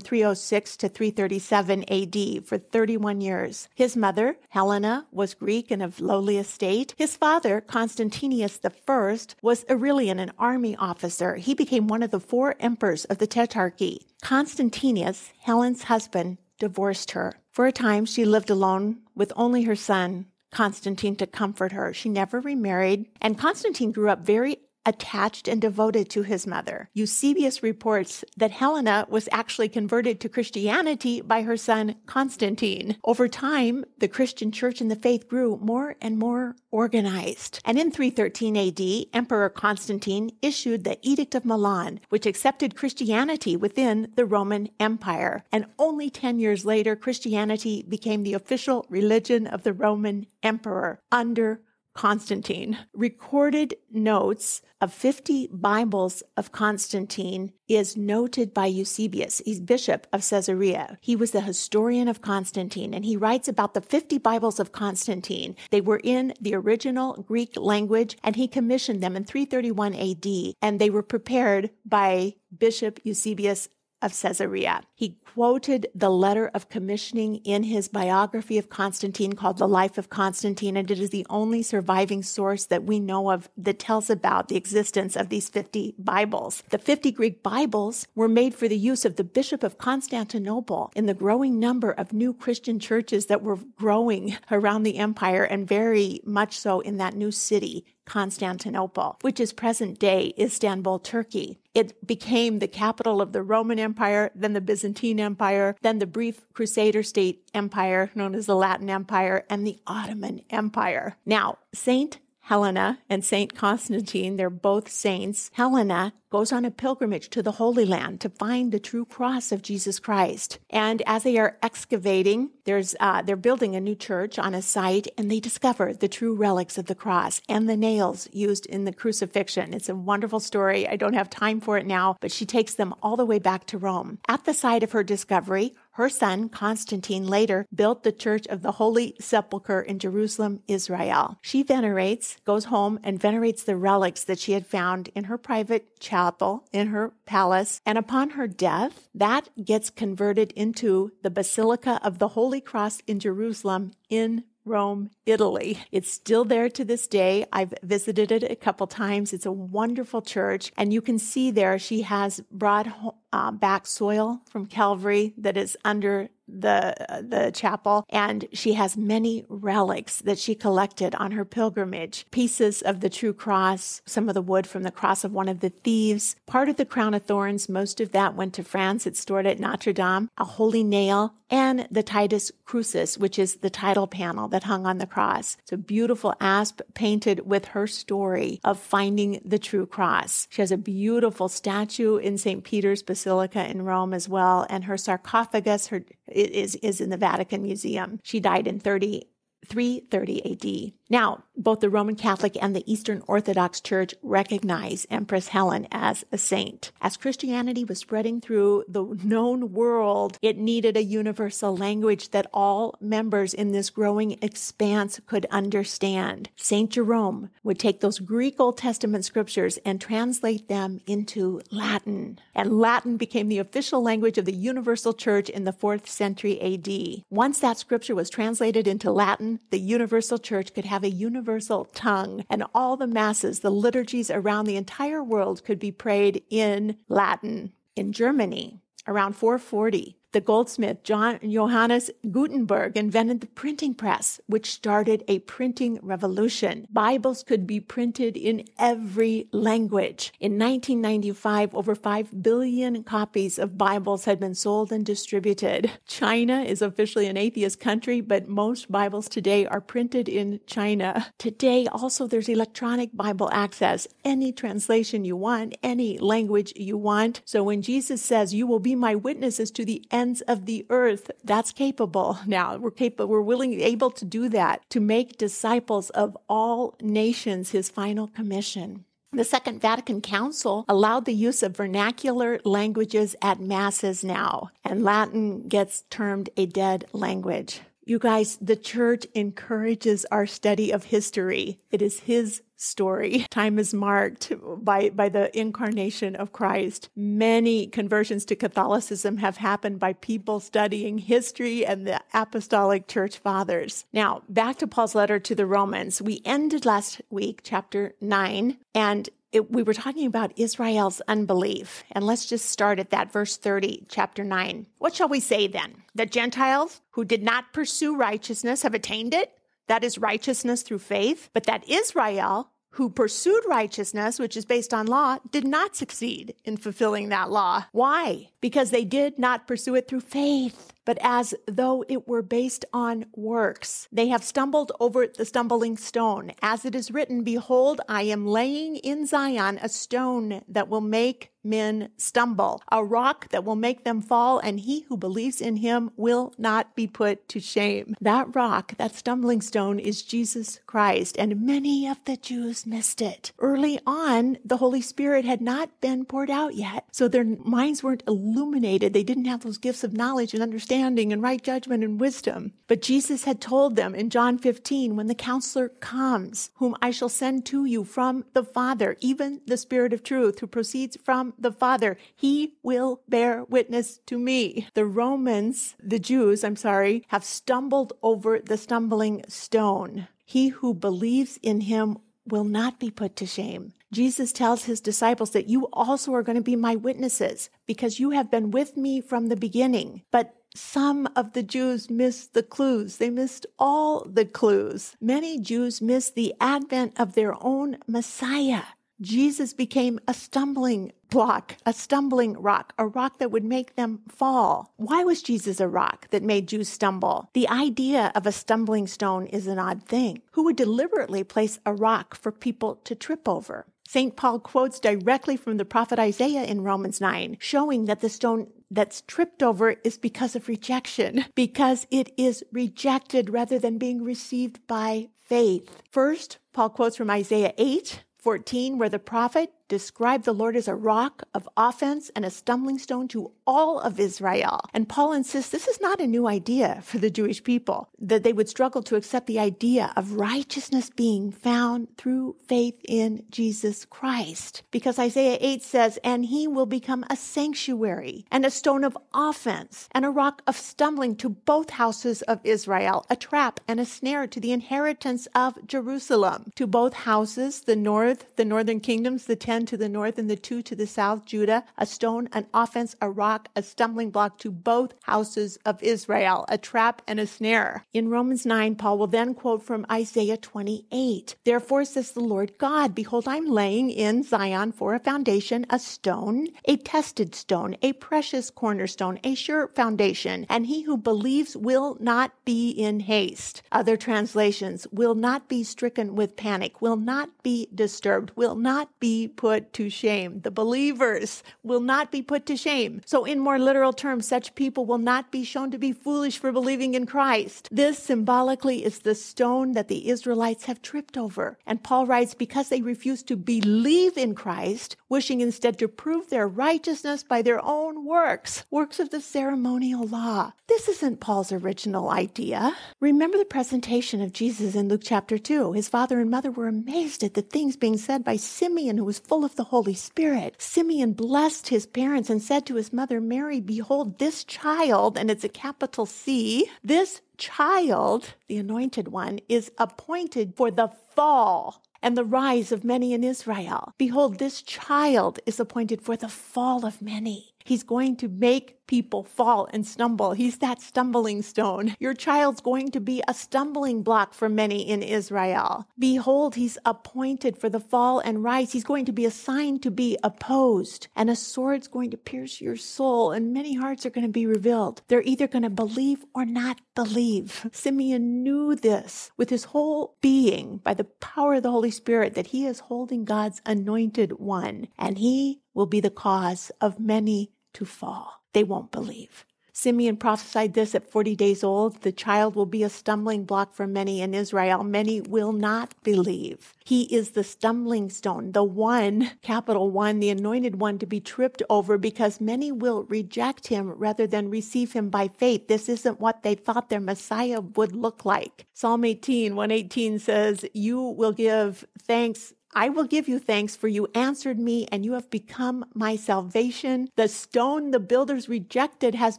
306 0.00 0.78
to 0.78 0.88
337 0.88 1.84
AD 1.90 2.46
for 2.46 2.56
31 2.56 3.20
years. 3.20 3.68
His 3.74 3.98
mother, 3.98 4.38
Helena, 4.48 5.06
was 5.12 5.34
Greek 5.34 5.70
and 5.70 5.82
of 5.82 6.00
lowly 6.00 6.38
estate. 6.38 6.94
His 6.96 7.14
father, 7.14 7.60
Constantius 7.60 8.58
I, 8.64 9.18
was 9.42 9.66
Illyrian, 9.68 10.18
an 10.18 10.32
army 10.38 10.74
officer. 10.76 11.36
He 11.36 11.52
became 11.52 11.86
one 11.86 12.02
of 12.02 12.10
the 12.10 12.18
four 12.18 12.56
emperors 12.60 13.04
of 13.04 13.18
the 13.18 13.26
Tetrarchy. 13.26 14.06
Constantius, 14.22 15.32
Helen's 15.40 15.82
husband, 15.82 16.38
divorced 16.58 17.10
her. 17.10 17.34
For 17.54 17.66
a 17.68 17.72
time, 17.72 18.04
she 18.04 18.24
lived 18.24 18.50
alone 18.50 19.02
with 19.14 19.32
only 19.36 19.62
her 19.62 19.76
son, 19.76 20.26
Constantine, 20.50 21.14
to 21.14 21.26
comfort 21.28 21.70
her. 21.70 21.94
She 21.94 22.08
never 22.08 22.40
remarried, 22.40 23.06
and 23.22 23.38
Constantine 23.38 23.92
grew 23.92 24.10
up 24.10 24.26
very 24.26 24.56
attached 24.86 25.48
and 25.48 25.60
devoted 25.60 26.08
to 26.10 26.22
his 26.22 26.46
mother. 26.46 26.88
Eusebius 26.92 27.62
reports 27.62 28.24
that 28.36 28.50
Helena 28.50 29.06
was 29.08 29.28
actually 29.32 29.68
converted 29.68 30.20
to 30.20 30.28
Christianity 30.28 31.20
by 31.20 31.42
her 31.42 31.56
son 31.56 31.96
Constantine. 32.06 32.96
Over 33.04 33.28
time, 33.28 33.84
the 33.98 34.08
Christian 34.08 34.52
church 34.52 34.80
and 34.80 34.90
the 34.90 34.96
faith 34.96 35.28
grew 35.28 35.58
more 35.62 35.96
and 36.00 36.18
more 36.18 36.56
organized. 36.70 37.60
And 37.64 37.78
in 37.78 37.90
313 37.90 38.56
AD, 38.56 39.06
Emperor 39.16 39.48
Constantine 39.48 40.32
issued 40.42 40.84
the 40.84 40.98
Edict 41.02 41.34
of 41.34 41.44
Milan, 41.44 42.00
which 42.08 42.26
accepted 42.26 42.76
Christianity 42.76 43.56
within 43.56 44.12
the 44.16 44.24
Roman 44.24 44.68
Empire. 44.80 45.44
And 45.52 45.66
only 45.78 46.10
10 46.10 46.38
years 46.38 46.64
later, 46.64 46.96
Christianity 46.96 47.84
became 47.88 48.22
the 48.22 48.34
official 48.34 48.86
religion 48.88 49.46
of 49.46 49.62
the 49.62 49.72
Roman 49.72 50.26
Emperor 50.42 51.00
under 51.10 51.60
Constantine. 51.94 52.78
Recorded 52.92 53.74
notes 53.90 54.62
of 54.80 54.92
50 54.92 55.48
Bibles 55.52 56.22
of 56.36 56.52
Constantine 56.52 57.52
is 57.68 57.96
noted 57.96 58.52
by 58.52 58.66
Eusebius. 58.66 59.40
He's 59.44 59.60
bishop 59.60 60.06
of 60.12 60.28
Caesarea. 60.28 60.98
He 61.00 61.16
was 61.16 61.30
the 61.30 61.40
historian 61.40 62.08
of 62.08 62.20
Constantine, 62.20 62.92
and 62.92 63.04
he 63.04 63.16
writes 63.16 63.48
about 63.48 63.74
the 63.74 63.80
50 63.80 64.18
Bibles 64.18 64.60
of 64.60 64.72
Constantine. 64.72 65.56
They 65.70 65.80
were 65.80 66.00
in 66.02 66.34
the 66.40 66.54
original 66.54 67.14
Greek 67.14 67.56
language, 67.56 68.18
and 68.22 68.36
he 68.36 68.48
commissioned 68.48 69.00
them 69.00 69.16
in 69.16 69.24
331 69.24 69.94
AD, 69.94 70.54
and 70.60 70.80
they 70.80 70.90
were 70.90 71.02
prepared 71.02 71.70
by 71.86 72.34
Bishop 72.56 73.00
Eusebius 73.04 73.68
of 74.04 74.12
Caesarea. 74.20 74.82
He 74.94 75.16
quoted 75.34 75.88
the 75.94 76.10
letter 76.10 76.50
of 76.54 76.68
commissioning 76.68 77.36
in 77.36 77.64
his 77.64 77.88
biography 77.88 78.58
of 78.58 78.68
Constantine 78.68 79.32
called 79.32 79.58
The 79.58 79.66
Life 79.66 79.96
of 79.96 80.10
Constantine, 80.10 80.76
and 80.76 80.90
it 80.90 81.00
is 81.00 81.10
the 81.10 81.26
only 81.30 81.62
surviving 81.62 82.22
source 82.22 82.66
that 82.66 82.84
we 82.84 83.00
know 83.00 83.30
of 83.30 83.48
that 83.56 83.78
tells 83.78 84.10
about 84.10 84.48
the 84.48 84.56
existence 84.56 85.16
of 85.16 85.30
these 85.30 85.48
50 85.48 85.94
Bibles. 85.98 86.62
The 86.68 86.78
50 86.78 87.10
Greek 87.12 87.42
Bibles 87.42 88.06
were 88.14 88.28
made 88.28 88.54
for 88.54 88.68
the 88.68 88.76
use 88.76 89.04
of 89.04 89.16
the 89.16 89.24
Bishop 89.24 89.62
of 89.62 89.78
Constantinople 89.78 90.92
in 90.94 91.06
the 91.06 91.14
growing 91.14 91.58
number 91.58 91.90
of 91.90 92.12
new 92.12 92.34
Christian 92.34 92.78
churches 92.78 93.26
that 93.26 93.42
were 93.42 93.58
growing 93.76 94.36
around 94.50 94.82
the 94.82 94.98
empire 94.98 95.44
and 95.44 95.66
very 95.66 96.20
much 96.24 96.58
so 96.58 96.80
in 96.80 96.98
that 96.98 97.14
new 97.14 97.30
city 97.30 97.86
Constantinople, 98.04 99.18
which 99.22 99.40
is 99.40 99.52
present 99.52 99.98
day 99.98 100.34
Istanbul, 100.38 100.98
Turkey. 100.98 101.58
It 101.74 102.06
became 102.06 102.58
the 102.58 102.68
capital 102.68 103.20
of 103.20 103.32
the 103.32 103.42
Roman 103.42 103.78
Empire, 103.78 104.30
then 104.34 104.52
the 104.52 104.60
Byzantine 104.60 105.18
Empire, 105.18 105.76
then 105.82 105.98
the 105.98 106.06
brief 106.06 106.44
Crusader 106.52 107.02
state 107.02 107.48
empire 107.52 108.10
known 108.14 108.34
as 108.34 108.46
the 108.46 108.56
Latin 108.56 108.88
Empire, 108.88 109.44
and 109.50 109.66
the 109.66 109.78
Ottoman 109.86 110.42
Empire. 110.50 111.16
Now, 111.26 111.58
Saint 111.72 112.18
Helena 112.44 112.98
and 113.08 113.24
Saint 113.24 113.54
Constantine, 113.54 114.36
they're 114.36 114.50
both 114.50 114.90
saints. 114.90 115.50
Helena 115.54 116.12
goes 116.28 116.52
on 116.52 116.64
a 116.64 116.70
pilgrimage 116.70 117.30
to 117.30 117.42
the 117.42 117.52
Holy 117.52 117.84
Land 117.86 118.20
to 118.20 118.28
find 118.28 118.70
the 118.70 118.80
true 118.80 119.04
cross 119.04 119.52
of 119.52 119.62
Jesus 119.62 119.98
Christ. 119.98 120.58
And 120.68 121.00
as 121.06 121.22
they 121.22 121.38
are 121.38 121.56
excavating, 121.62 122.50
there's 122.64 122.96
uh, 123.00 123.22
they're 123.22 123.36
building 123.36 123.76
a 123.76 123.80
new 123.80 123.94
church 123.94 124.38
on 124.38 124.52
a 124.52 124.60
site, 124.60 125.06
and 125.16 125.30
they 125.30 125.40
discover 125.40 125.94
the 125.94 126.08
true 126.08 126.34
relics 126.34 126.76
of 126.76 126.86
the 126.86 126.94
cross 126.94 127.40
and 127.48 127.68
the 127.68 127.76
nails 127.76 128.28
used 128.32 128.66
in 128.66 128.84
the 128.84 128.92
crucifixion. 128.92 129.72
It's 129.72 129.88
a 129.88 129.94
wonderful 129.94 130.40
story. 130.40 130.88
I 130.88 130.96
don't 130.96 131.14
have 131.14 131.30
time 131.30 131.60
for 131.60 131.78
it 131.78 131.86
now, 131.86 132.16
but 132.20 132.32
she 132.32 132.44
takes 132.44 132.74
them 132.74 132.94
all 133.02 133.16
the 133.16 133.24
way 133.24 133.38
back 133.38 133.64
to 133.66 133.78
Rome. 133.78 134.18
At 134.28 134.44
the 134.44 134.54
site 134.54 134.82
of 134.82 134.92
her 134.92 135.04
discovery, 135.04 135.72
her 135.94 136.08
son, 136.08 136.48
Constantine, 136.48 137.26
later 137.26 137.66
built 137.74 138.02
the 138.02 138.12
Church 138.12 138.46
of 138.48 138.62
the 138.62 138.72
Holy 138.72 139.14
Sepulchre 139.20 139.80
in 139.80 139.98
Jerusalem, 139.98 140.60
Israel. 140.66 141.38
She 141.42 141.62
venerates, 141.62 142.36
goes 142.44 142.66
home 142.66 142.98
and 143.04 143.20
venerates 143.20 143.62
the 143.62 143.76
relics 143.76 144.24
that 144.24 144.38
she 144.38 144.52
had 144.52 144.66
found 144.66 145.08
in 145.14 145.24
her 145.24 145.38
private 145.38 146.00
chapel 146.00 146.66
in 146.72 146.88
her 146.88 147.12
palace. 147.26 147.80
And 147.86 147.96
upon 147.96 148.30
her 148.30 148.48
death, 148.48 149.08
that 149.14 149.48
gets 149.64 149.90
converted 149.90 150.52
into 150.52 151.12
the 151.22 151.30
Basilica 151.30 152.00
of 152.02 152.18
the 152.18 152.28
Holy 152.28 152.60
Cross 152.60 153.00
in 153.06 153.20
Jerusalem 153.20 153.92
in 154.08 154.44
Rome, 154.64 155.10
Italy. 155.26 155.78
It's 155.92 156.10
still 156.10 156.44
there 156.44 156.68
to 156.70 156.84
this 156.84 157.06
day. 157.06 157.46
I've 157.52 157.74
visited 157.82 158.32
it 158.32 158.42
a 158.50 158.56
couple 158.56 158.86
times. 158.86 159.32
It's 159.32 159.46
a 159.46 159.52
wonderful 159.52 160.22
church. 160.22 160.72
And 160.76 160.92
you 160.92 161.02
can 161.02 161.18
see 161.18 161.50
there 161.50 161.78
she 161.78 162.02
has 162.02 162.40
brought 162.50 162.88
uh, 163.32 163.50
back 163.50 163.86
soil 163.86 164.40
from 164.50 164.66
Calvary 164.66 165.34
that 165.36 165.56
is 165.56 165.76
under 165.84 166.28
the 166.48 166.94
uh, 167.12 167.22
the 167.22 167.50
chapel 167.52 168.04
and 168.10 168.46
she 168.52 168.74
has 168.74 168.96
many 168.96 169.44
relics 169.48 170.18
that 170.22 170.38
she 170.38 170.54
collected 170.54 171.14
on 171.16 171.32
her 171.32 171.44
pilgrimage. 171.44 172.26
Pieces 172.30 172.82
of 172.82 173.00
the 173.00 173.10
true 173.10 173.32
cross 173.32 174.02
some 174.06 174.28
of 174.28 174.34
the 174.34 174.42
wood 174.42 174.66
from 174.66 174.82
the 174.82 174.90
cross 174.90 175.24
of 175.24 175.32
one 175.32 175.48
of 175.48 175.60
the 175.60 175.70
thieves. 175.70 176.36
Part 176.46 176.68
of 176.68 176.76
the 176.76 176.84
crown 176.84 177.14
of 177.14 177.24
thorns 177.24 177.68
most 177.68 178.00
of 178.00 178.12
that 178.12 178.34
went 178.34 178.54
to 178.54 178.64
France. 178.64 179.06
It's 179.06 179.20
stored 179.20 179.46
at 179.46 179.60
Notre 179.60 179.92
Dame. 179.92 180.28
A 180.38 180.44
holy 180.44 180.84
nail 180.84 181.34
and 181.50 181.86
the 181.90 182.02
Titulus 182.02 182.50
Crucis 182.64 183.18
which 183.18 183.38
is 183.38 183.56
the 183.56 183.70
title 183.70 184.06
panel 184.06 184.48
that 184.48 184.64
hung 184.64 184.86
on 184.86 184.98
the 184.98 185.06
cross. 185.06 185.56
It's 185.62 185.72
a 185.72 185.76
beautiful 185.76 186.34
apse 186.40 186.72
painted 186.94 187.46
with 187.46 187.66
her 187.66 187.86
story 187.86 188.60
of 188.64 188.78
finding 188.78 189.40
the 189.44 189.58
true 189.58 189.86
cross. 189.86 190.46
She 190.50 190.62
has 190.62 190.72
a 190.72 190.76
beautiful 190.76 191.48
statue 191.48 192.16
in 192.16 192.38
St 192.38 192.64
Peter's 192.64 193.02
Basilica 193.02 193.68
in 193.68 193.82
Rome 193.82 194.12
as 194.12 194.28
well 194.28 194.66
and 194.68 194.84
her 194.84 194.96
sarcophagus 194.96 195.88
her 195.88 196.04
is, 196.34 196.74
is 196.76 197.00
in 197.00 197.10
the 197.10 197.16
Vatican 197.16 197.62
Museum. 197.62 198.20
She 198.22 198.40
died 198.40 198.66
in 198.66 198.80
30, 198.80 199.24
330 199.66 200.52
AD. 200.52 200.92
Now, 201.10 201.44
both 201.56 201.80
the 201.80 201.90
Roman 201.90 202.16
Catholic 202.16 202.56
and 202.60 202.74
the 202.74 202.90
Eastern 202.90 203.22
Orthodox 203.26 203.80
Church 203.80 204.14
recognize 204.22 205.06
Empress 205.10 205.48
Helen 205.48 205.86
as 205.92 206.24
a 206.32 206.38
saint. 206.38 206.90
As 207.00 207.16
Christianity 207.16 207.84
was 207.84 207.98
spreading 207.98 208.40
through 208.40 208.84
the 208.88 209.04
known 209.22 209.72
world, 209.72 210.38
it 210.42 210.56
needed 210.56 210.96
a 210.96 211.04
universal 211.04 211.76
language 211.76 212.30
that 212.30 212.50
all 212.52 212.96
members 213.00 213.54
in 213.54 213.72
this 213.72 213.90
growing 213.90 214.38
expanse 214.42 215.20
could 215.26 215.46
understand. 215.50 216.48
Saint 216.56 216.90
Jerome 216.90 217.50
would 217.62 217.78
take 217.78 218.00
those 218.00 218.18
Greek 218.18 218.58
Old 218.58 218.78
Testament 218.78 219.24
scriptures 219.24 219.78
and 219.84 220.00
translate 220.00 220.68
them 220.68 221.00
into 221.06 221.60
Latin. 221.70 222.38
And 222.54 222.78
Latin 222.78 223.16
became 223.16 223.48
the 223.48 223.58
official 223.58 224.02
language 224.02 224.38
of 224.38 224.44
the 224.44 224.52
universal 224.52 225.12
church 225.12 225.48
in 225.48 225.64
the 225.64 225.72
4th 225.72 226.08
century 226.08 226.60
AD. 226.60 227.24
Once 227.30 227.60
that 227.60 227.78
scripture 227.78 228.14
was 228.14 228.30
translated 228.30 228.88
into 228.88 229.12
Latin, 229.12 229.60
the 229.70 229.78
universal 229.78 230.38
church 230.38 230.74
could 230.74 230.84
have 230.84 230.93
have 230.94 231.02
a 231.04 231.10
universal 231.10 231.86
tongue, 231.86 232.44
and 232.48 232.62
all 232.72 232.96
the 232.96 233.06
masses, 233.06 233.60
the 233.60 233.70
liturgies 233.70 234.30
around 234.30 234.64
the 234.64 234.76
entire 234.76 235.22
world 235.24 235.64
could 235.64 235.80
be 235.80 235.90
prayed 235.90 236.44
in 236.50 236.96
Latin. 237.08 237.72
In 237.96 238.12
Germany, 238.12 238.80
around 239.06 239.34
440, 239.34 240.16
the 240.34 240.40
goldsmith 240.40 241.04
John 241.04 241.38
Johannes 241.48 242.10
Gutenberg 242.28 242.96
invented 242.96 243.40
the 243.40 243.46
printing 243.46 243.94
press, 243.94 244.40
which 244.46 244.72
started 244.72 245.22
a 245.28 245.38
printing 245.38 246.00
revolution. 246.02 246.88
Bibles 246.92 247.44
could 247.44 247.68
be 247.68 247.78
printed 247.78 248.36
in 248.36 248.64
every 248.76 249.46
language. 249.52 250.32
In 250.40 250.58
1995, 250.58 251.72
over 251.74 251.94
5 251.94 252.42
billion 252.42 253.04
copies 253.04 253.60
of 253.60 253.78
Bibles 253.78 254.24
had 254.24 254.40
been 254.40 254.56
sold 254.56 254.90
and 254.90 255.06
distributed. 255.06 255.92
China 256.06 256.62
is 256.62 256.82
officially 256.82 257.28
an 257.28 257.36
atheist 257.36 257.78
country, 257.78 258.20
but 258.20 258.48
most 258.48 258.90
Bibles 258.90 259.28
today 259.28 259.64
are 259.66 259.80
printed 259.80 260.28
in 260.28 260.58
China. 260.66 261.32
Today, 261.38 261.86
also, 261.86 262.26
there's 262.26 262.48
electronic 262.48 263.16
Bible 263.16 263.48
access, 263.52 264.08
any 264.24 264.50
translation 264.50 265.24
you 265.24 265.36
want, 265.36 265.76
any 265.84 266.18
language 266.18 266.72
you 266.74 266.96
want. 266.98 267.40
So 267.44 267.62
when 267.62 267.82
Jesus 267.82 268.20
says, 268.20 268.52
You 268.52 268.66
will 268.66 268.80
be 268.80 268.96
my 268.96 269.14
witnesses 269.14 269.70
to 269.70 269.84
the 269.84 270.04
end 270.10 270.23
ends 270.24 270.40
of 270.42 270.64
the 270.64 270.86
earth. 270.88 271.30
That's 271.44 271.70
capable 271.70 272.38
now. 272.46 272.76
We're 272.78 272.90
capable, 272.90 273.28
we're 273.28 273.42
willing, 273.42 273.78
able 273.80 274.10
to 274.12 274.24
do 274.24 274.48
that, 274.48 274.80
to 274.88 274.98
make 274.98 275.36
disciples 275.36 276.08
of 276.10 276.34
all 276.48 276.96
nations, 277.02 277.72
his 277.72 277.90
final 277.90 278.28
commission. 278.28 279.04
The 279.32 279.44
Second 279.44 279.82
Vatican 279.82 280.22
Council 280.22 280.86
allowed 280.88 281.26
the 281.26 281.34
use 281.34 281.62
of 281.62 281.76
vernacular 281.76 282.58
languages 282.64 283.36
at 283.42 283.60
masses 283.60 284.24
now, 284.24 284.70
and 284.82 285.04
Latin 285.04 285.68
gets 285.68 286.04
termed 286.08 286.48
a 286.56 286.64
dead 286.64 287.04
language. 287.12 287.80
You 288.06 288.18
guys, 288.18 288.58
the 288.60 288.76
church 288.76 289.26
encourages 289.34 290.26
our 290.30 290.46
study 290.46 290.90
of 290.90 291.04
history. 291.04 291.80
It 291.90 292.02
is 292.02 292.20
his 292.20 292.62
story. 292.76 293.46
Time 293.50 293.78
is 293.78 293.94
marked 293.94 294.52
by, 294.84 295.08
by 295.08 295.30
the 295.30 295.56
incarnation 295.58 296.36
of 296.36 296.52
Christ. 296.52 297.08
Many 297.16 297.86
conversions 297.86 298.44
to 298.46 298.56
Catholicism 298.56 299.38
have 299.38 299.56
happened 299.56 300.00
by 300.00 300.12
people 300.12 300.60
studying 300.60 301.16
history 301.16 301.86
and 301.86 302.06
the 302.06 302.20
apostolic 302.34 303.08
church 303.08 303.38
fathers. 303.38 304.04
Now, 304.12 304.42
back 304.50 304.78
to 304.78 304.86
Paul's 304.86 305.14
letter 305.14 305.38
to 305.38 305.54
the 305.54 305.66
Romans. 305.66 306.20
We 306.20 306.42
ended 306.44 306.84
last 306.84 307.22
week, 307.30 307.60
chapter 307.62 308.14
9, 308.20 308.76
and 308.94 309.30
it, 309.54 309.70
we 309.70 309.82
were 309.82 309.94
talking 309.94 310.26
about 310.26 310.52
Israel's 310.56 311.22
unbelief. 311.28 312.02
And 312.10 312.26
let's 312.26 312.44
just 312.44 312.66
start 312.66 312.98
at 312.98 313.10
that 313.10 313.32
verse 313.32 313.56
30, 313.56 314.06
chapter 314.08 314.42
9. 314.42 314.86
What 314.98 315.14
shall 315.14 315.28
we 315.28 315.40
say 315.40 315.68
then? 315.68 316.02
That 316.14 316.32
Gentiles 316.32 317.00
who 317.10 317.24
did 317.24 317.42
not 317.42 317.72
pursue 317.72 318.16
righteousness 318.16 318.82
have 318.82 318.94
attained 318.94 319.32
it? 319.32 319.52
That 319.86 320.02
is 320.02 320.18
righteousness 320.18 320.82
through 320.82 320.98
faith. 320.98 321.50
But 321.54 321.64
that 321.64 321.88
Israel 321.88 322.70
who 322.90 323.10
pursued 323.10 323.62
righteousness, 323.66 324.38
which 324.38 324.56
is 324.56 324.64
based 324.64 324.94
on 324.94 325.06
law, 325.06 325.38
did 325.50 325.66
not 325.66 325.96
succeed 325.96 326.54
in 326.64 326.76
fulfilling 326.76 327.28
that 327.28 327.50
law. 327.50 327.84
Why? 327.90 328.50
Because 328.60 328.90
they 328.90 329.04
did 329.04 329.36
not 329.36 329.66
pursue 329.66 329.96
it 329.96 330.06
through 330.06 330.20
faith 330.20 330.92
but 331.04 331.18
as 331.20 331.54
though 331.66 332.04
it 332.08 332.26
were 332.28 332.42
based 332.42 332.84
on 332.92 333.26
works. 333.34 334.08
They 334.12 334.28
have 334.28 334.44
stumbled 334.44 334.92
over 335.00 335.26
the 335.26 335.44
stumbling 335.44 335.96
stone. 335.96 336.52
As 336.62 336.84
it 336.84 336.94
is 336.94 337.10
written, 337.10 337.42
Behold, 337.42 338.00
I 338.08 338.22
am 338.22 338.46
laying 338.46 338.96
in 338.96 339.26
Zion 339.26 339.78
a 339.82 339.88
stone 339.88 340.62
that 340.68 340.88
will 340.88 341.00
make 341.00 341.50
men 341.64 342.10
stumble, 342.16 342.82
a 342.92 343.02
rock 343.02 343.48
that 343.48 343.64
will 343.64 343.76
make 343.76 344.04
them 344.04 344.20
fall, 344.20 344.58
and 344.58 344.80
he 344.80 345.00
who 345.08 345.16
believes 345.16 345.60
in 345.60 345.76
him 345.76 346.10
will 346.16 346.52
not 346.58 346.94
be 346.94 347.06
put 347.06 347.48
to 347.48 347.58
shame. 347.58 348.14
That 348.20 348.54
rock, 348.54 348.96
that 348.98 349.14
stumbling 349.14 349.62
stone, 349.62 349.98
is 349.98 350.22
Jesus 350.22 350.78
Christ, 350.86 351.36
and 351.38 351.62
many 351.62 352.06
of 352.06 352.22
the 352.26 352.36
Jews 352.36 352.86
missed 352.86 353.22
it. 353.22 353.52
Early 353.58 353.98
on, 354.06 354.58
the 354.64 354.76
Holy 354.76 355.00
Spirit 355.00 355.44
had 355.44 355.62
not 355.62 356.00
been 356.00 356.24
poured 356.24 356.50
out 356.50 356.74
yet, 356.74 357.06
so 357.12 357.28
their 357.28 357.44
minds 357.44 358.02
weren't 358.02 358.22
illuminated. 358.28 359.12
They 359.12 359.24
didn't 359.24 359.46
have 359.46 359.62
those 359.62 359.78
gifts 359.78 360.04
of 360.04 360.12
knowledge 360.12 360.52
and 360.52 360.62
understanding 360.62 360.93
understanding 360.94 361.32
and 361.32 361.42
right 361.42 361.62
judgment 361.62 362.04
and 362.04 362.20
wisdom. 362.20 362.72
But 362.86 363.02
Jesus 363.02 363.44
had 363.44 363.60
told 363.60 363.96
them 363.96 364.14
in 364.14 364.30
John 364.30 364.58
15, 364.58 365.16
when 365.16 365.26
the 365.26 365.34
counselor 365.34 365.88
comes, 365.88 366.70
whom 366.76 366.94
I 367.02 367.10
shall 367.10 367.28
send 367.28 367.66
to 367.66 367.84
you 367.84 368.04
from 368.04 368.44
the 368.52 368.62
Father, 368.62 369.16
even 369.20 369.60
the 369.66 369.76
Spirit 369.76 370.12
of 370.12 370.22
truth 370.22 370.60
who 370.60 370.66
proceeds 370.66 371.16
from 371.24 371.52
the 371.58 371.72
Father, 371.72 372.16
he 372.36 372.74
will 372.82 373.20
bear 373.28 373.64
witness 373.64 374.20
to 374.26 374.38
me. 374.38 374.86
The 374.94 375.04
Romans, 375.04 375.96
the 376.02 376.18
Jews, 376.18 376.62
I'm 376.62 376.76
sorry, 376.76 377.24
have 377.28 377.44
stumbled 377.44 378.12
over 378.22 378.60
the 378.60 378.76
stumbling 378.76 379.44
stone. 379.48 380.28
He 380.44 380.68
who 380.68 380.94
believes 380.94 381.58
in 381.62 381.82
him 381.82 382.18
will 382.46 382.64
not 382.64 383.00
be 383.00 383.10
put 383.10 383.36
to 383.36 383.46
shame. 383.46 383.92
Jesus 384.12 384.52
tells 384.52 384.84
his 384.84 385.00
disciples 385.00 385.50
that 385.50 385.68
you 385.68 385.88
also 385.92 386.32
are 386.34 386.42
going 386.42 386.56
to 386.56 386.62
be 386.62 386.76
my 386.76 386.94
witnesses 386.94 387.68
because 387.86 388.20
you 388.20 388.30
have 388.30 388.50
been 388.50 388.70
with 388.70 388.96
me 388.96 389.20
from 389.20 389.48
the 389.48 389.56
beginning. 389.56 390.22
But 390.30 390.54
some 390.74 391.28
of 391.36 391.52
the 391.52 391.62
Jews 391.62 392.10
missed 392.10 392.52
the 392.52 392.62
clues. 392.62 393.18
They 393.18 393.30
missed 393.30 393.66
all 393.78 394.24
the 394.24 394.44
clues. 394.44 395.16
Many 395.20 395.58
Jews 395.58 396.02
missed 396.02 396.34
the 396.34 396.54
advent 396.60 397.18
of 397.18 397.34
their 397.34 397.54
own 397.64 397.98
Messiah. 398.06 398.82
Jesus 399.20 399.72
became 399.72 400.18
a 400.26 400.34
stumbling 400.34 401.12
block, 401.30 401.76
a 401.86 401.92
stumbling 401.92 402.54
rock, 402.54 402.92
a 402.98 403.06
rock 403.06 403.38
that 403.38 403.50
would 403.50 403.64
make 403.64 403.94
them 403.94 404.20
fall. 404.28 404.92
Why 404.96 405.22
was 405.24 405.42
Jesus 405.42 405.78
a 405.80 405.88
rock 405.88 406.28
that 406.30 406.42
made 406.42 406.68
Jews 406.68 406.88
stumble? 406.88 407.48
The 407.54 407.68
idea 407.68 408.32
of 408.34 408.46
a 408.46 408.52
stumbling 408.52 409.06
stone 409.06 409.46
is 409.46 409.66
an 409.68 409.78
odd 409.78 410.02
thing. 410.04 410.42
Who 410.52 410.64
would 410.64 410.76
deliberately 410.76 411.44
place 411.44 411.78
a 411.86 411.94
rock 411.94 412.34
for 412.34 412.50
people 412.50 412.96
to 413.04 413.14
trip 413.14 413.48
over? 413.48 413.86
St. 414.06 414.36
Paul 414.36 414.60
quotes 414.60 415.00
directly 415.00 415.56
from 415.56 415.76
the 415.76 415.84
prophet 415.84 416.18
Isaiah 416.18 416.64
in 416.64 416.82
Romans 416.82 417.20
9, 417.20 417.56
showing 417.58 418.04
that 418.04 418.20
the 418.20 418.28
stone 418.28 418.68
that's 418.94 419.22
tripped 419.22 419.62
over 419.62 419.96
is 420.04 420.16
because 420.18 420.54
of 420.56 420.68
rejection, 420.68 421.44
because 421.54 422.06
it 422.10 422.32
is 422.36 422.64
rejected 422.72 423.50
rather 423.50 423.78
than 423.78 423.98
being 423.98 424.22
received 424.22 424.86
by 424.86 425.28
faith. 425.42 426.02
First, 426.10 426.58
Paul 426.72 426.90
quotes 426.90 427.16
from 427.16 427.30
Isaiah 427.30 427.74
8, 427.76 428.24
14, 428.38 428.98
where 428.98 429.08
the 429.08 429.18
prophet 429.18 429.72
described 429.88 430.44
the 430.44 430.52
Lord 430.52 430.76
as 430.76 430.88
a 430.88 430.94
rock 430.94 431.42
of 431.54 431.68
offense 431.76 432.30
and 432.34 432.44
a 432.44 432.50
stumbling 432.50 432.98
stone 432.98 433.28
to 433.28 433.52
all 433.66 434.00
of 434.00 434.20
Israel. 434.20 434.80
And 434.92 435.08
Paul 435.08 435.32
insists 435.32 435.70
this 435.70 435.88
is 435.88 436.00
not 436.00 436.20
a 436.20 436.26
new 436.26 436.46
idea 436.46 437.00
for 437.02 437.18
the 437.18 437.30
Jewish 437.30 437.62
people, 437.62 438.08
that 438.18 438.42
they 438.42 438.52
would 438.52 438.68
struggle 438.68 439.02
to 439.02 439.16
accept 439.16 439.46
the 439.46 439.58
idea 439.58 440.12
of 440.16 440.32
righteousness 440.32 441.10
being 441.10 441.50
found 441.50 442.16
through 442.16 442.56
faith 442.66 443.00
in 443.04 443.44
Jesus 443.50 444.04
Christ. 444.04 444.82
Because 444.90 445.18
Isaiah 445.18 445.58
8 445.60 445.82
says, 445.82 446.18
and 446.24 446.46
he 446.46 446.66
will 446.66 446.86
become 446.86 447.24
a 447.28 447.36
sanctuary 447.36 448.46
and 448.50 448.64
a 448.64 448.70
stone 448.70 449.04
of 449.04 449.18
offense 449.34 450.08
and 450.12 450.24
a 450.24 450.30
rock 450.30 450.62
of 450.66 450.76
stumbling 450.76 451.36
to 451.36 451.48
both 451.48 451.90
houses 451.90 452.42
of 452.42 452.60
Israel, 452.64 453.26
a 453.28 453.36
trap 453.36 453.80
and 453.86 454.00
a 454.00 454.06
snare 454.06 454.46
to 454.46 454.60
the 454.60 454.72
inheritance 454.72 455.46
of 455.54 455.86
Jerusalem. 455.86 456.72
To 456.76 456.86
both 456.86 457.14
houses, 457.14 457.82
the 457.82 457.96
north, 457.96 458.56
the 458.56 458.64
northern 458.64 459.00
kingdoms, 459.00 459.44
the 459.44 459.56
ten 459.56 459.73
to 459.86 459.96
the 459.96 460.08
north 460.08 460.38
and 460.38 460.48
the 460.48 460.56
two 460.56 460.82
to 460.82 460.94
the 460.94 461.06
south, 461.06 461.44
Judah, 461.44 461.84
a 461.98 462.06
stone, 462.06 462.48
an 462.52 462.66
offense, 462.72 463.16
a 463.20 463.28
rock, 463.28 463.68
a 463.74 463.82
stumbling 463.82 464.30
block 464.30 464.58
to 464.58 464.70
both 464.70 465.14
houses 465.24 465.78
of 465.84 466.02
Israel, 466.02 466.64
a 466.68 466.78
trap 466.78 467.20
and 467.26 467.40
a 467.40 467.46
snare. 467.46 468.04
In 468.12 468.28
Romans 468.28 468.64
9, 468.64 468.94
Paul 468.94 469.18
will 469.18 469.26
then 469.26 469.54
quote 469.54 469.82
from 469.82 470.06
Isaiah 470.10 470.56
28. 470.56 471.56
Therefore 471.64 472.04
says 472.04 472.32
the 472.32 472.40
Lord 472.40 472.78
God, 472.78 473.14
Behold, 473.14 473.48
I'm 473.48 473.66
laying 473.66 474.10
in 474.10 474.42
Zion 474.42 474.92
for 474.92 475.14
a 475.14 475.18
foundation 475.18 475.86
a 475.90 475.98
stone, 475.98 476.68
a 476.84 476.96
tested 476.96 477.54
stone, 477.54 477.96
a 478.02 478.12
precious 478.14 478.70
cornerstone, 478.70 479.40
a 479.42 479.54
sure 479.54 479.88
foundation, 479.88 480.66
and 480.68 480.86
he 480.86 481.02
who 481.02 481.16
believes 481.16 481.76
will 481.76 482.16
not 482.20 482.52
be 482.64 482.90
in 482.90 483.20
haste. 483.20 483.82
Other 483.90 484.16
translations 484.16 485.06
will 485.10 485.34
not 485.34 485.68
be 485.68 485.82
stricken 485.82 486.34
with 486.34 486.56
panic, 486.56 487.00
will 487.00 487.16
not 487.16 487.50
be 487.62 487.88
disturbed, 487.94 488.52
will 488.56 488.76
not 488.76 489.08
be 489.18 489.48
put 489.64 489.94
to 489.94 490.10
shame. 490.10 490.60
The 490.60 490.70
believers 490.70 491.62
will 491.82 492.02
not 492.02 492.30
be 492.30 492.42
put 492.42 492.66
to 492.66 492.76
shame. 492.76 493.22
So, 493.24 493.46
in 493.46 493.58
more 493.58 493.78
literal 493.78 494.12
terms, 494.12 494.46
such 494.46 494.74
people 494.74 495.06
will 495.06 495.16
not 495.32 495.50
be 495.50 495.64
shown 495.64 495.90
to 495.92 495.96
be 495.96 496.12
foolish 496.12 496.58
for 496.58 496.70
believing 496.70 497.14
in 497.14 497.24
Christ. 497.24 497.88
This 497.90 498.18
symbolically 498.18 499.02
is 499.02 499.20
the 499.20 499.34
stone 499.34 499.92
that 499.92 500.08
the 500.08 500.28
Israelites 500.28 500.84
have 500.84 501.00
tripped 501.00 501.38
over. 501.38 501.78
And 501.86 502.04
Paul 502.04 502.26
writes, 502.26 502.52
because 502.52 502.90
they 502.90 503.00
refuse 503.00 503.42
to 503.44 503.56
believe 503.56 504.36
in 504.36 504.54
Christ, 504.54 505.16
wishing 505.30 505.62
instead 505.62 505.98
to 505.98 506.08
prove 506.08 506.50
their 506.50 506.68
righteousness 506.68 507.42
by 507.42 507.62
their 507.62 507.82
own 507.82 508.26
works, 508.26 508.84
works 508.90 509.18
of 509.18 509.30
the 509.30 509.40
ceremonial 509.40 510.26
law. 510.26 510.72
This 510.88 511.08
isn't 511.08 511.40
Paul's 511.40 511.72
original 511.72 512.28
idea. 512.28 512.94
Remember 513.18 513.56
the 513.56 513.64
presentation 513.64 514.42
of 514.42 514.52
Jesus 514.52 514.94
in 514.94 515.08
Luke 515.08 515.22
chapter 515.24 515.56
2. 515.56 515.92
His 515.92 516.10
father 516.10 516.38
and 516.38 516.50
mother 516.50 516.70
were 516.70 516.88
amazed 516.88 517.42
at 517.42 517.54
the 517.54 517.62
things 517.62 517.96
being 517.96 518.18
said 518.18 518.44
by 518.44 518.56
Simeon, 518.56 519.16
who 519.16 519.24
was 519.24 519.38
full 519.38 519.53
full 519.54 519.64
of 519.64 519.76
the 519.76 519.84
Holy 519.84 520.14
Spirit. 520.14 520.74
Simeon 520.78 521.32
blessed 521.32 521.86
his 521.86 522.06
parents 522.06 522.50
and 522.50 522.60
said 522.60 522.84
to 522.84 522.96
his 522.96 523.12
mother 523.12 523.40
Mary, 523.40 523.80
Behold, 523.80 524.40
this 524.40 524.64
child, 524.64 525.38
and 525.38 525.48
it's 525.48 525.62
a 525.62 525.68
capital 525.68 526.26
C, 526.26 526.90
this 527.04 527.40
child, 527.56 528.54
the 528.66 528.78
anointed 528.78 529.28
one, 529.28 529.60
is 529.68 529.92
appointed 529.96 530.74
for 530.74 530.90
the 530.90 531.06
fall 531.36 532.02
and 532.20 532.36
the 532.36 532.44
rise 532.44 532.90
of 532.90 533.04
many 533.04 533.32
in 533.32 533.44
Israel. 533.44 534.12
Behold, 534.18 534.58
this 534.58 534.82
child 534.82 535.60
is 535.66 535.78
appointed 535.78 536.20
for 536.20 536.36
the 536.36 536.48
fall 536.48 537.06
of 537.06 537.22
many. 537.22 537.73
He's 537.84 538.02
going 538.02 538.36
to 538.36 538.48
make 538.48 539.06
people 539.06 539.44
fall 539.44 539.86
and 539.92 540.06
stumble. 540.06 540.52
He's 540.52 540.78
that 540.78 541.02
stumbling 541.02 541.60
stone. 541.60 542.16
Your 542.18 542.32
child's 542.32 542.80
going 542.80 543.10
to 543.10 543.20
be 543.20 543.42
a 543.46 543.52
stumbling 543.52 544.22
block 544.22 544.54
for 544.54 544.70
many 544.70 545.06
in 545.06 545.22
Israel. 545.22 546.08
Behold, 546.18 546.76
he's 546.76 546.96
appointed 547.04 547.76
for 547.76 547.90
the 547.90 548.00
fall 548.00 548.38
and 548.38 548.64
rise. 548.64 548.92
He's 548.92 549.04
going 549.04 549.26
to 549.26 549.32
be 549.32 549.44
assigned 549.44 550.02
to 550.02 550.10
be 550.10 550.38
opposed, 550.42 551.28
and 551.36 551.50
a 551.50 551.56
sword's 551.56 552.08
going 552.08 552.30
to 552.30 552.38
pierce 552.38 552.80
your 552.80 552.96
soul, 552.96 553.52
and 553.52 553.74
many 553.74 553.94
hearts 553.94 554.24
are 554.24 554.30
going 554.30 554.46
to 554.46 554.52
be 554.52 554.66
revealed. 554.66 555.20
They're 555.28 555.42
either 555.42 555.68
going 555.68 555.82
to 555.82 555.90
believe 555.90 556.44
or 556.54 556.64
not 556.64 557.00
believe. 557.14 557.86
Simeon 557.92 558.62
knew 558.62 558.96
this 558.96 559.50
with 559.58 559.68
his 559.68 559.84
whole 559.84 560.36
being 560.40 560.98
by 561.04 561.12
the 561.12 561.24
power 561.24 561.74
of 561.74 561.82
the 561.82 561.90
Holy 561.90 562.10
Spirit 562.10 562.54
that 562.54 562.68
he 562.68 562.86
is 562.86 563.00
holding 563.00 563.44
God's 563.44 563.82
anointed 563.84 564.52
one, 564.58 565.08
and 565.18 565.36
he 565.36 565.80
will 565.92 566.06
be 566.06 566.20
the 566.20 566.30
cause 566.30 566.90
of 567.00 567.20
many 567.20 567.70
to 567.94 568.04
fall. 568.04 568.62
They 568.72 568.84
won't 568.84 569.10
believe. 569.10 569.64
Simeon 569.96 570.36
prophesied 570.36 570.94
this 570.94 571.14
at 571.14 571.30
40 571.30 571.54
days 571.54 571.84
old. 571.84 572.20
The 572.22 572.32
child 572.32 572.74
will 572.74 572.84
be 572.84 573.04
a 573.04 573.08
stumbling 573.08 573.64
block 573.64 573.94
for 573.94 574.08
many 574.08 574.42
in 574.42 574.52
Israel. 574.52 575.04
Many 575.04 575.40
will 575.40 575.72
not 575.72 576.14
believe. 576.24 576.94
He 577.04 577.22
is 577.32 577.52
the 577.52 577.62
stumbling 577.62 578.28
stone, 578.28 578.72
the 578.72 578.82
one, 578.82 579.52
capital 579.62 580.10
one, 580.10 580.40
the 580.40 580.50
anointed 580.50 581.00
one 581.00 581.20
to 581.20 581.26
be 581.26 581.38
tripped 581.38 581.80
over 581.88 582.18
because 582.18 582.60
many 582.60 582.90
will 582.90 583.22
reject 583.24 583.86
him 583.86 584.10
rather 584.10 584.48
than 584.48 584.68
receive 584.68 585.12
him 585.12 585.30
by 585.30 585.46
faith. 585.46 585.86
This 585.86 586.08
isn't 586.08 586.40
what 586.40 586.64
they 586.64 586.74
thought 586.74 587.08
their 587.08 587.20
Messiah 587.20 587.80
would 587.80 588.16
look 588.16 588.44
like. 588.44 588.86
Psalm 588.94 589.24
18, 589.24 589.76
118 589.76 590.40
says, 590.40 590.84
You 590.92 591.20
will 591.20 591.52
give 591.52 592.04
thanks 592.18 592.72
I 592.96 593.08
will 593.08 593.24
give 593.24 593.48
you 593.48 593.58
thanks 593.58 593.96
for 593.96 594.06
you 594.06 594.28
answered 594.34 594.78
me 594.78 595.08
and 595.10 595.24
you 595.24 595.32
have 595.32 595.50
become 595.50 596.04
my 596.14 596.36
salvation. 596.36 597.28
The 597.34 597.48
stone 597.48 598.12
the 598.12 598.20
builders 598.20 598.68
rejected 598.68 599.34
has 599.34 599.58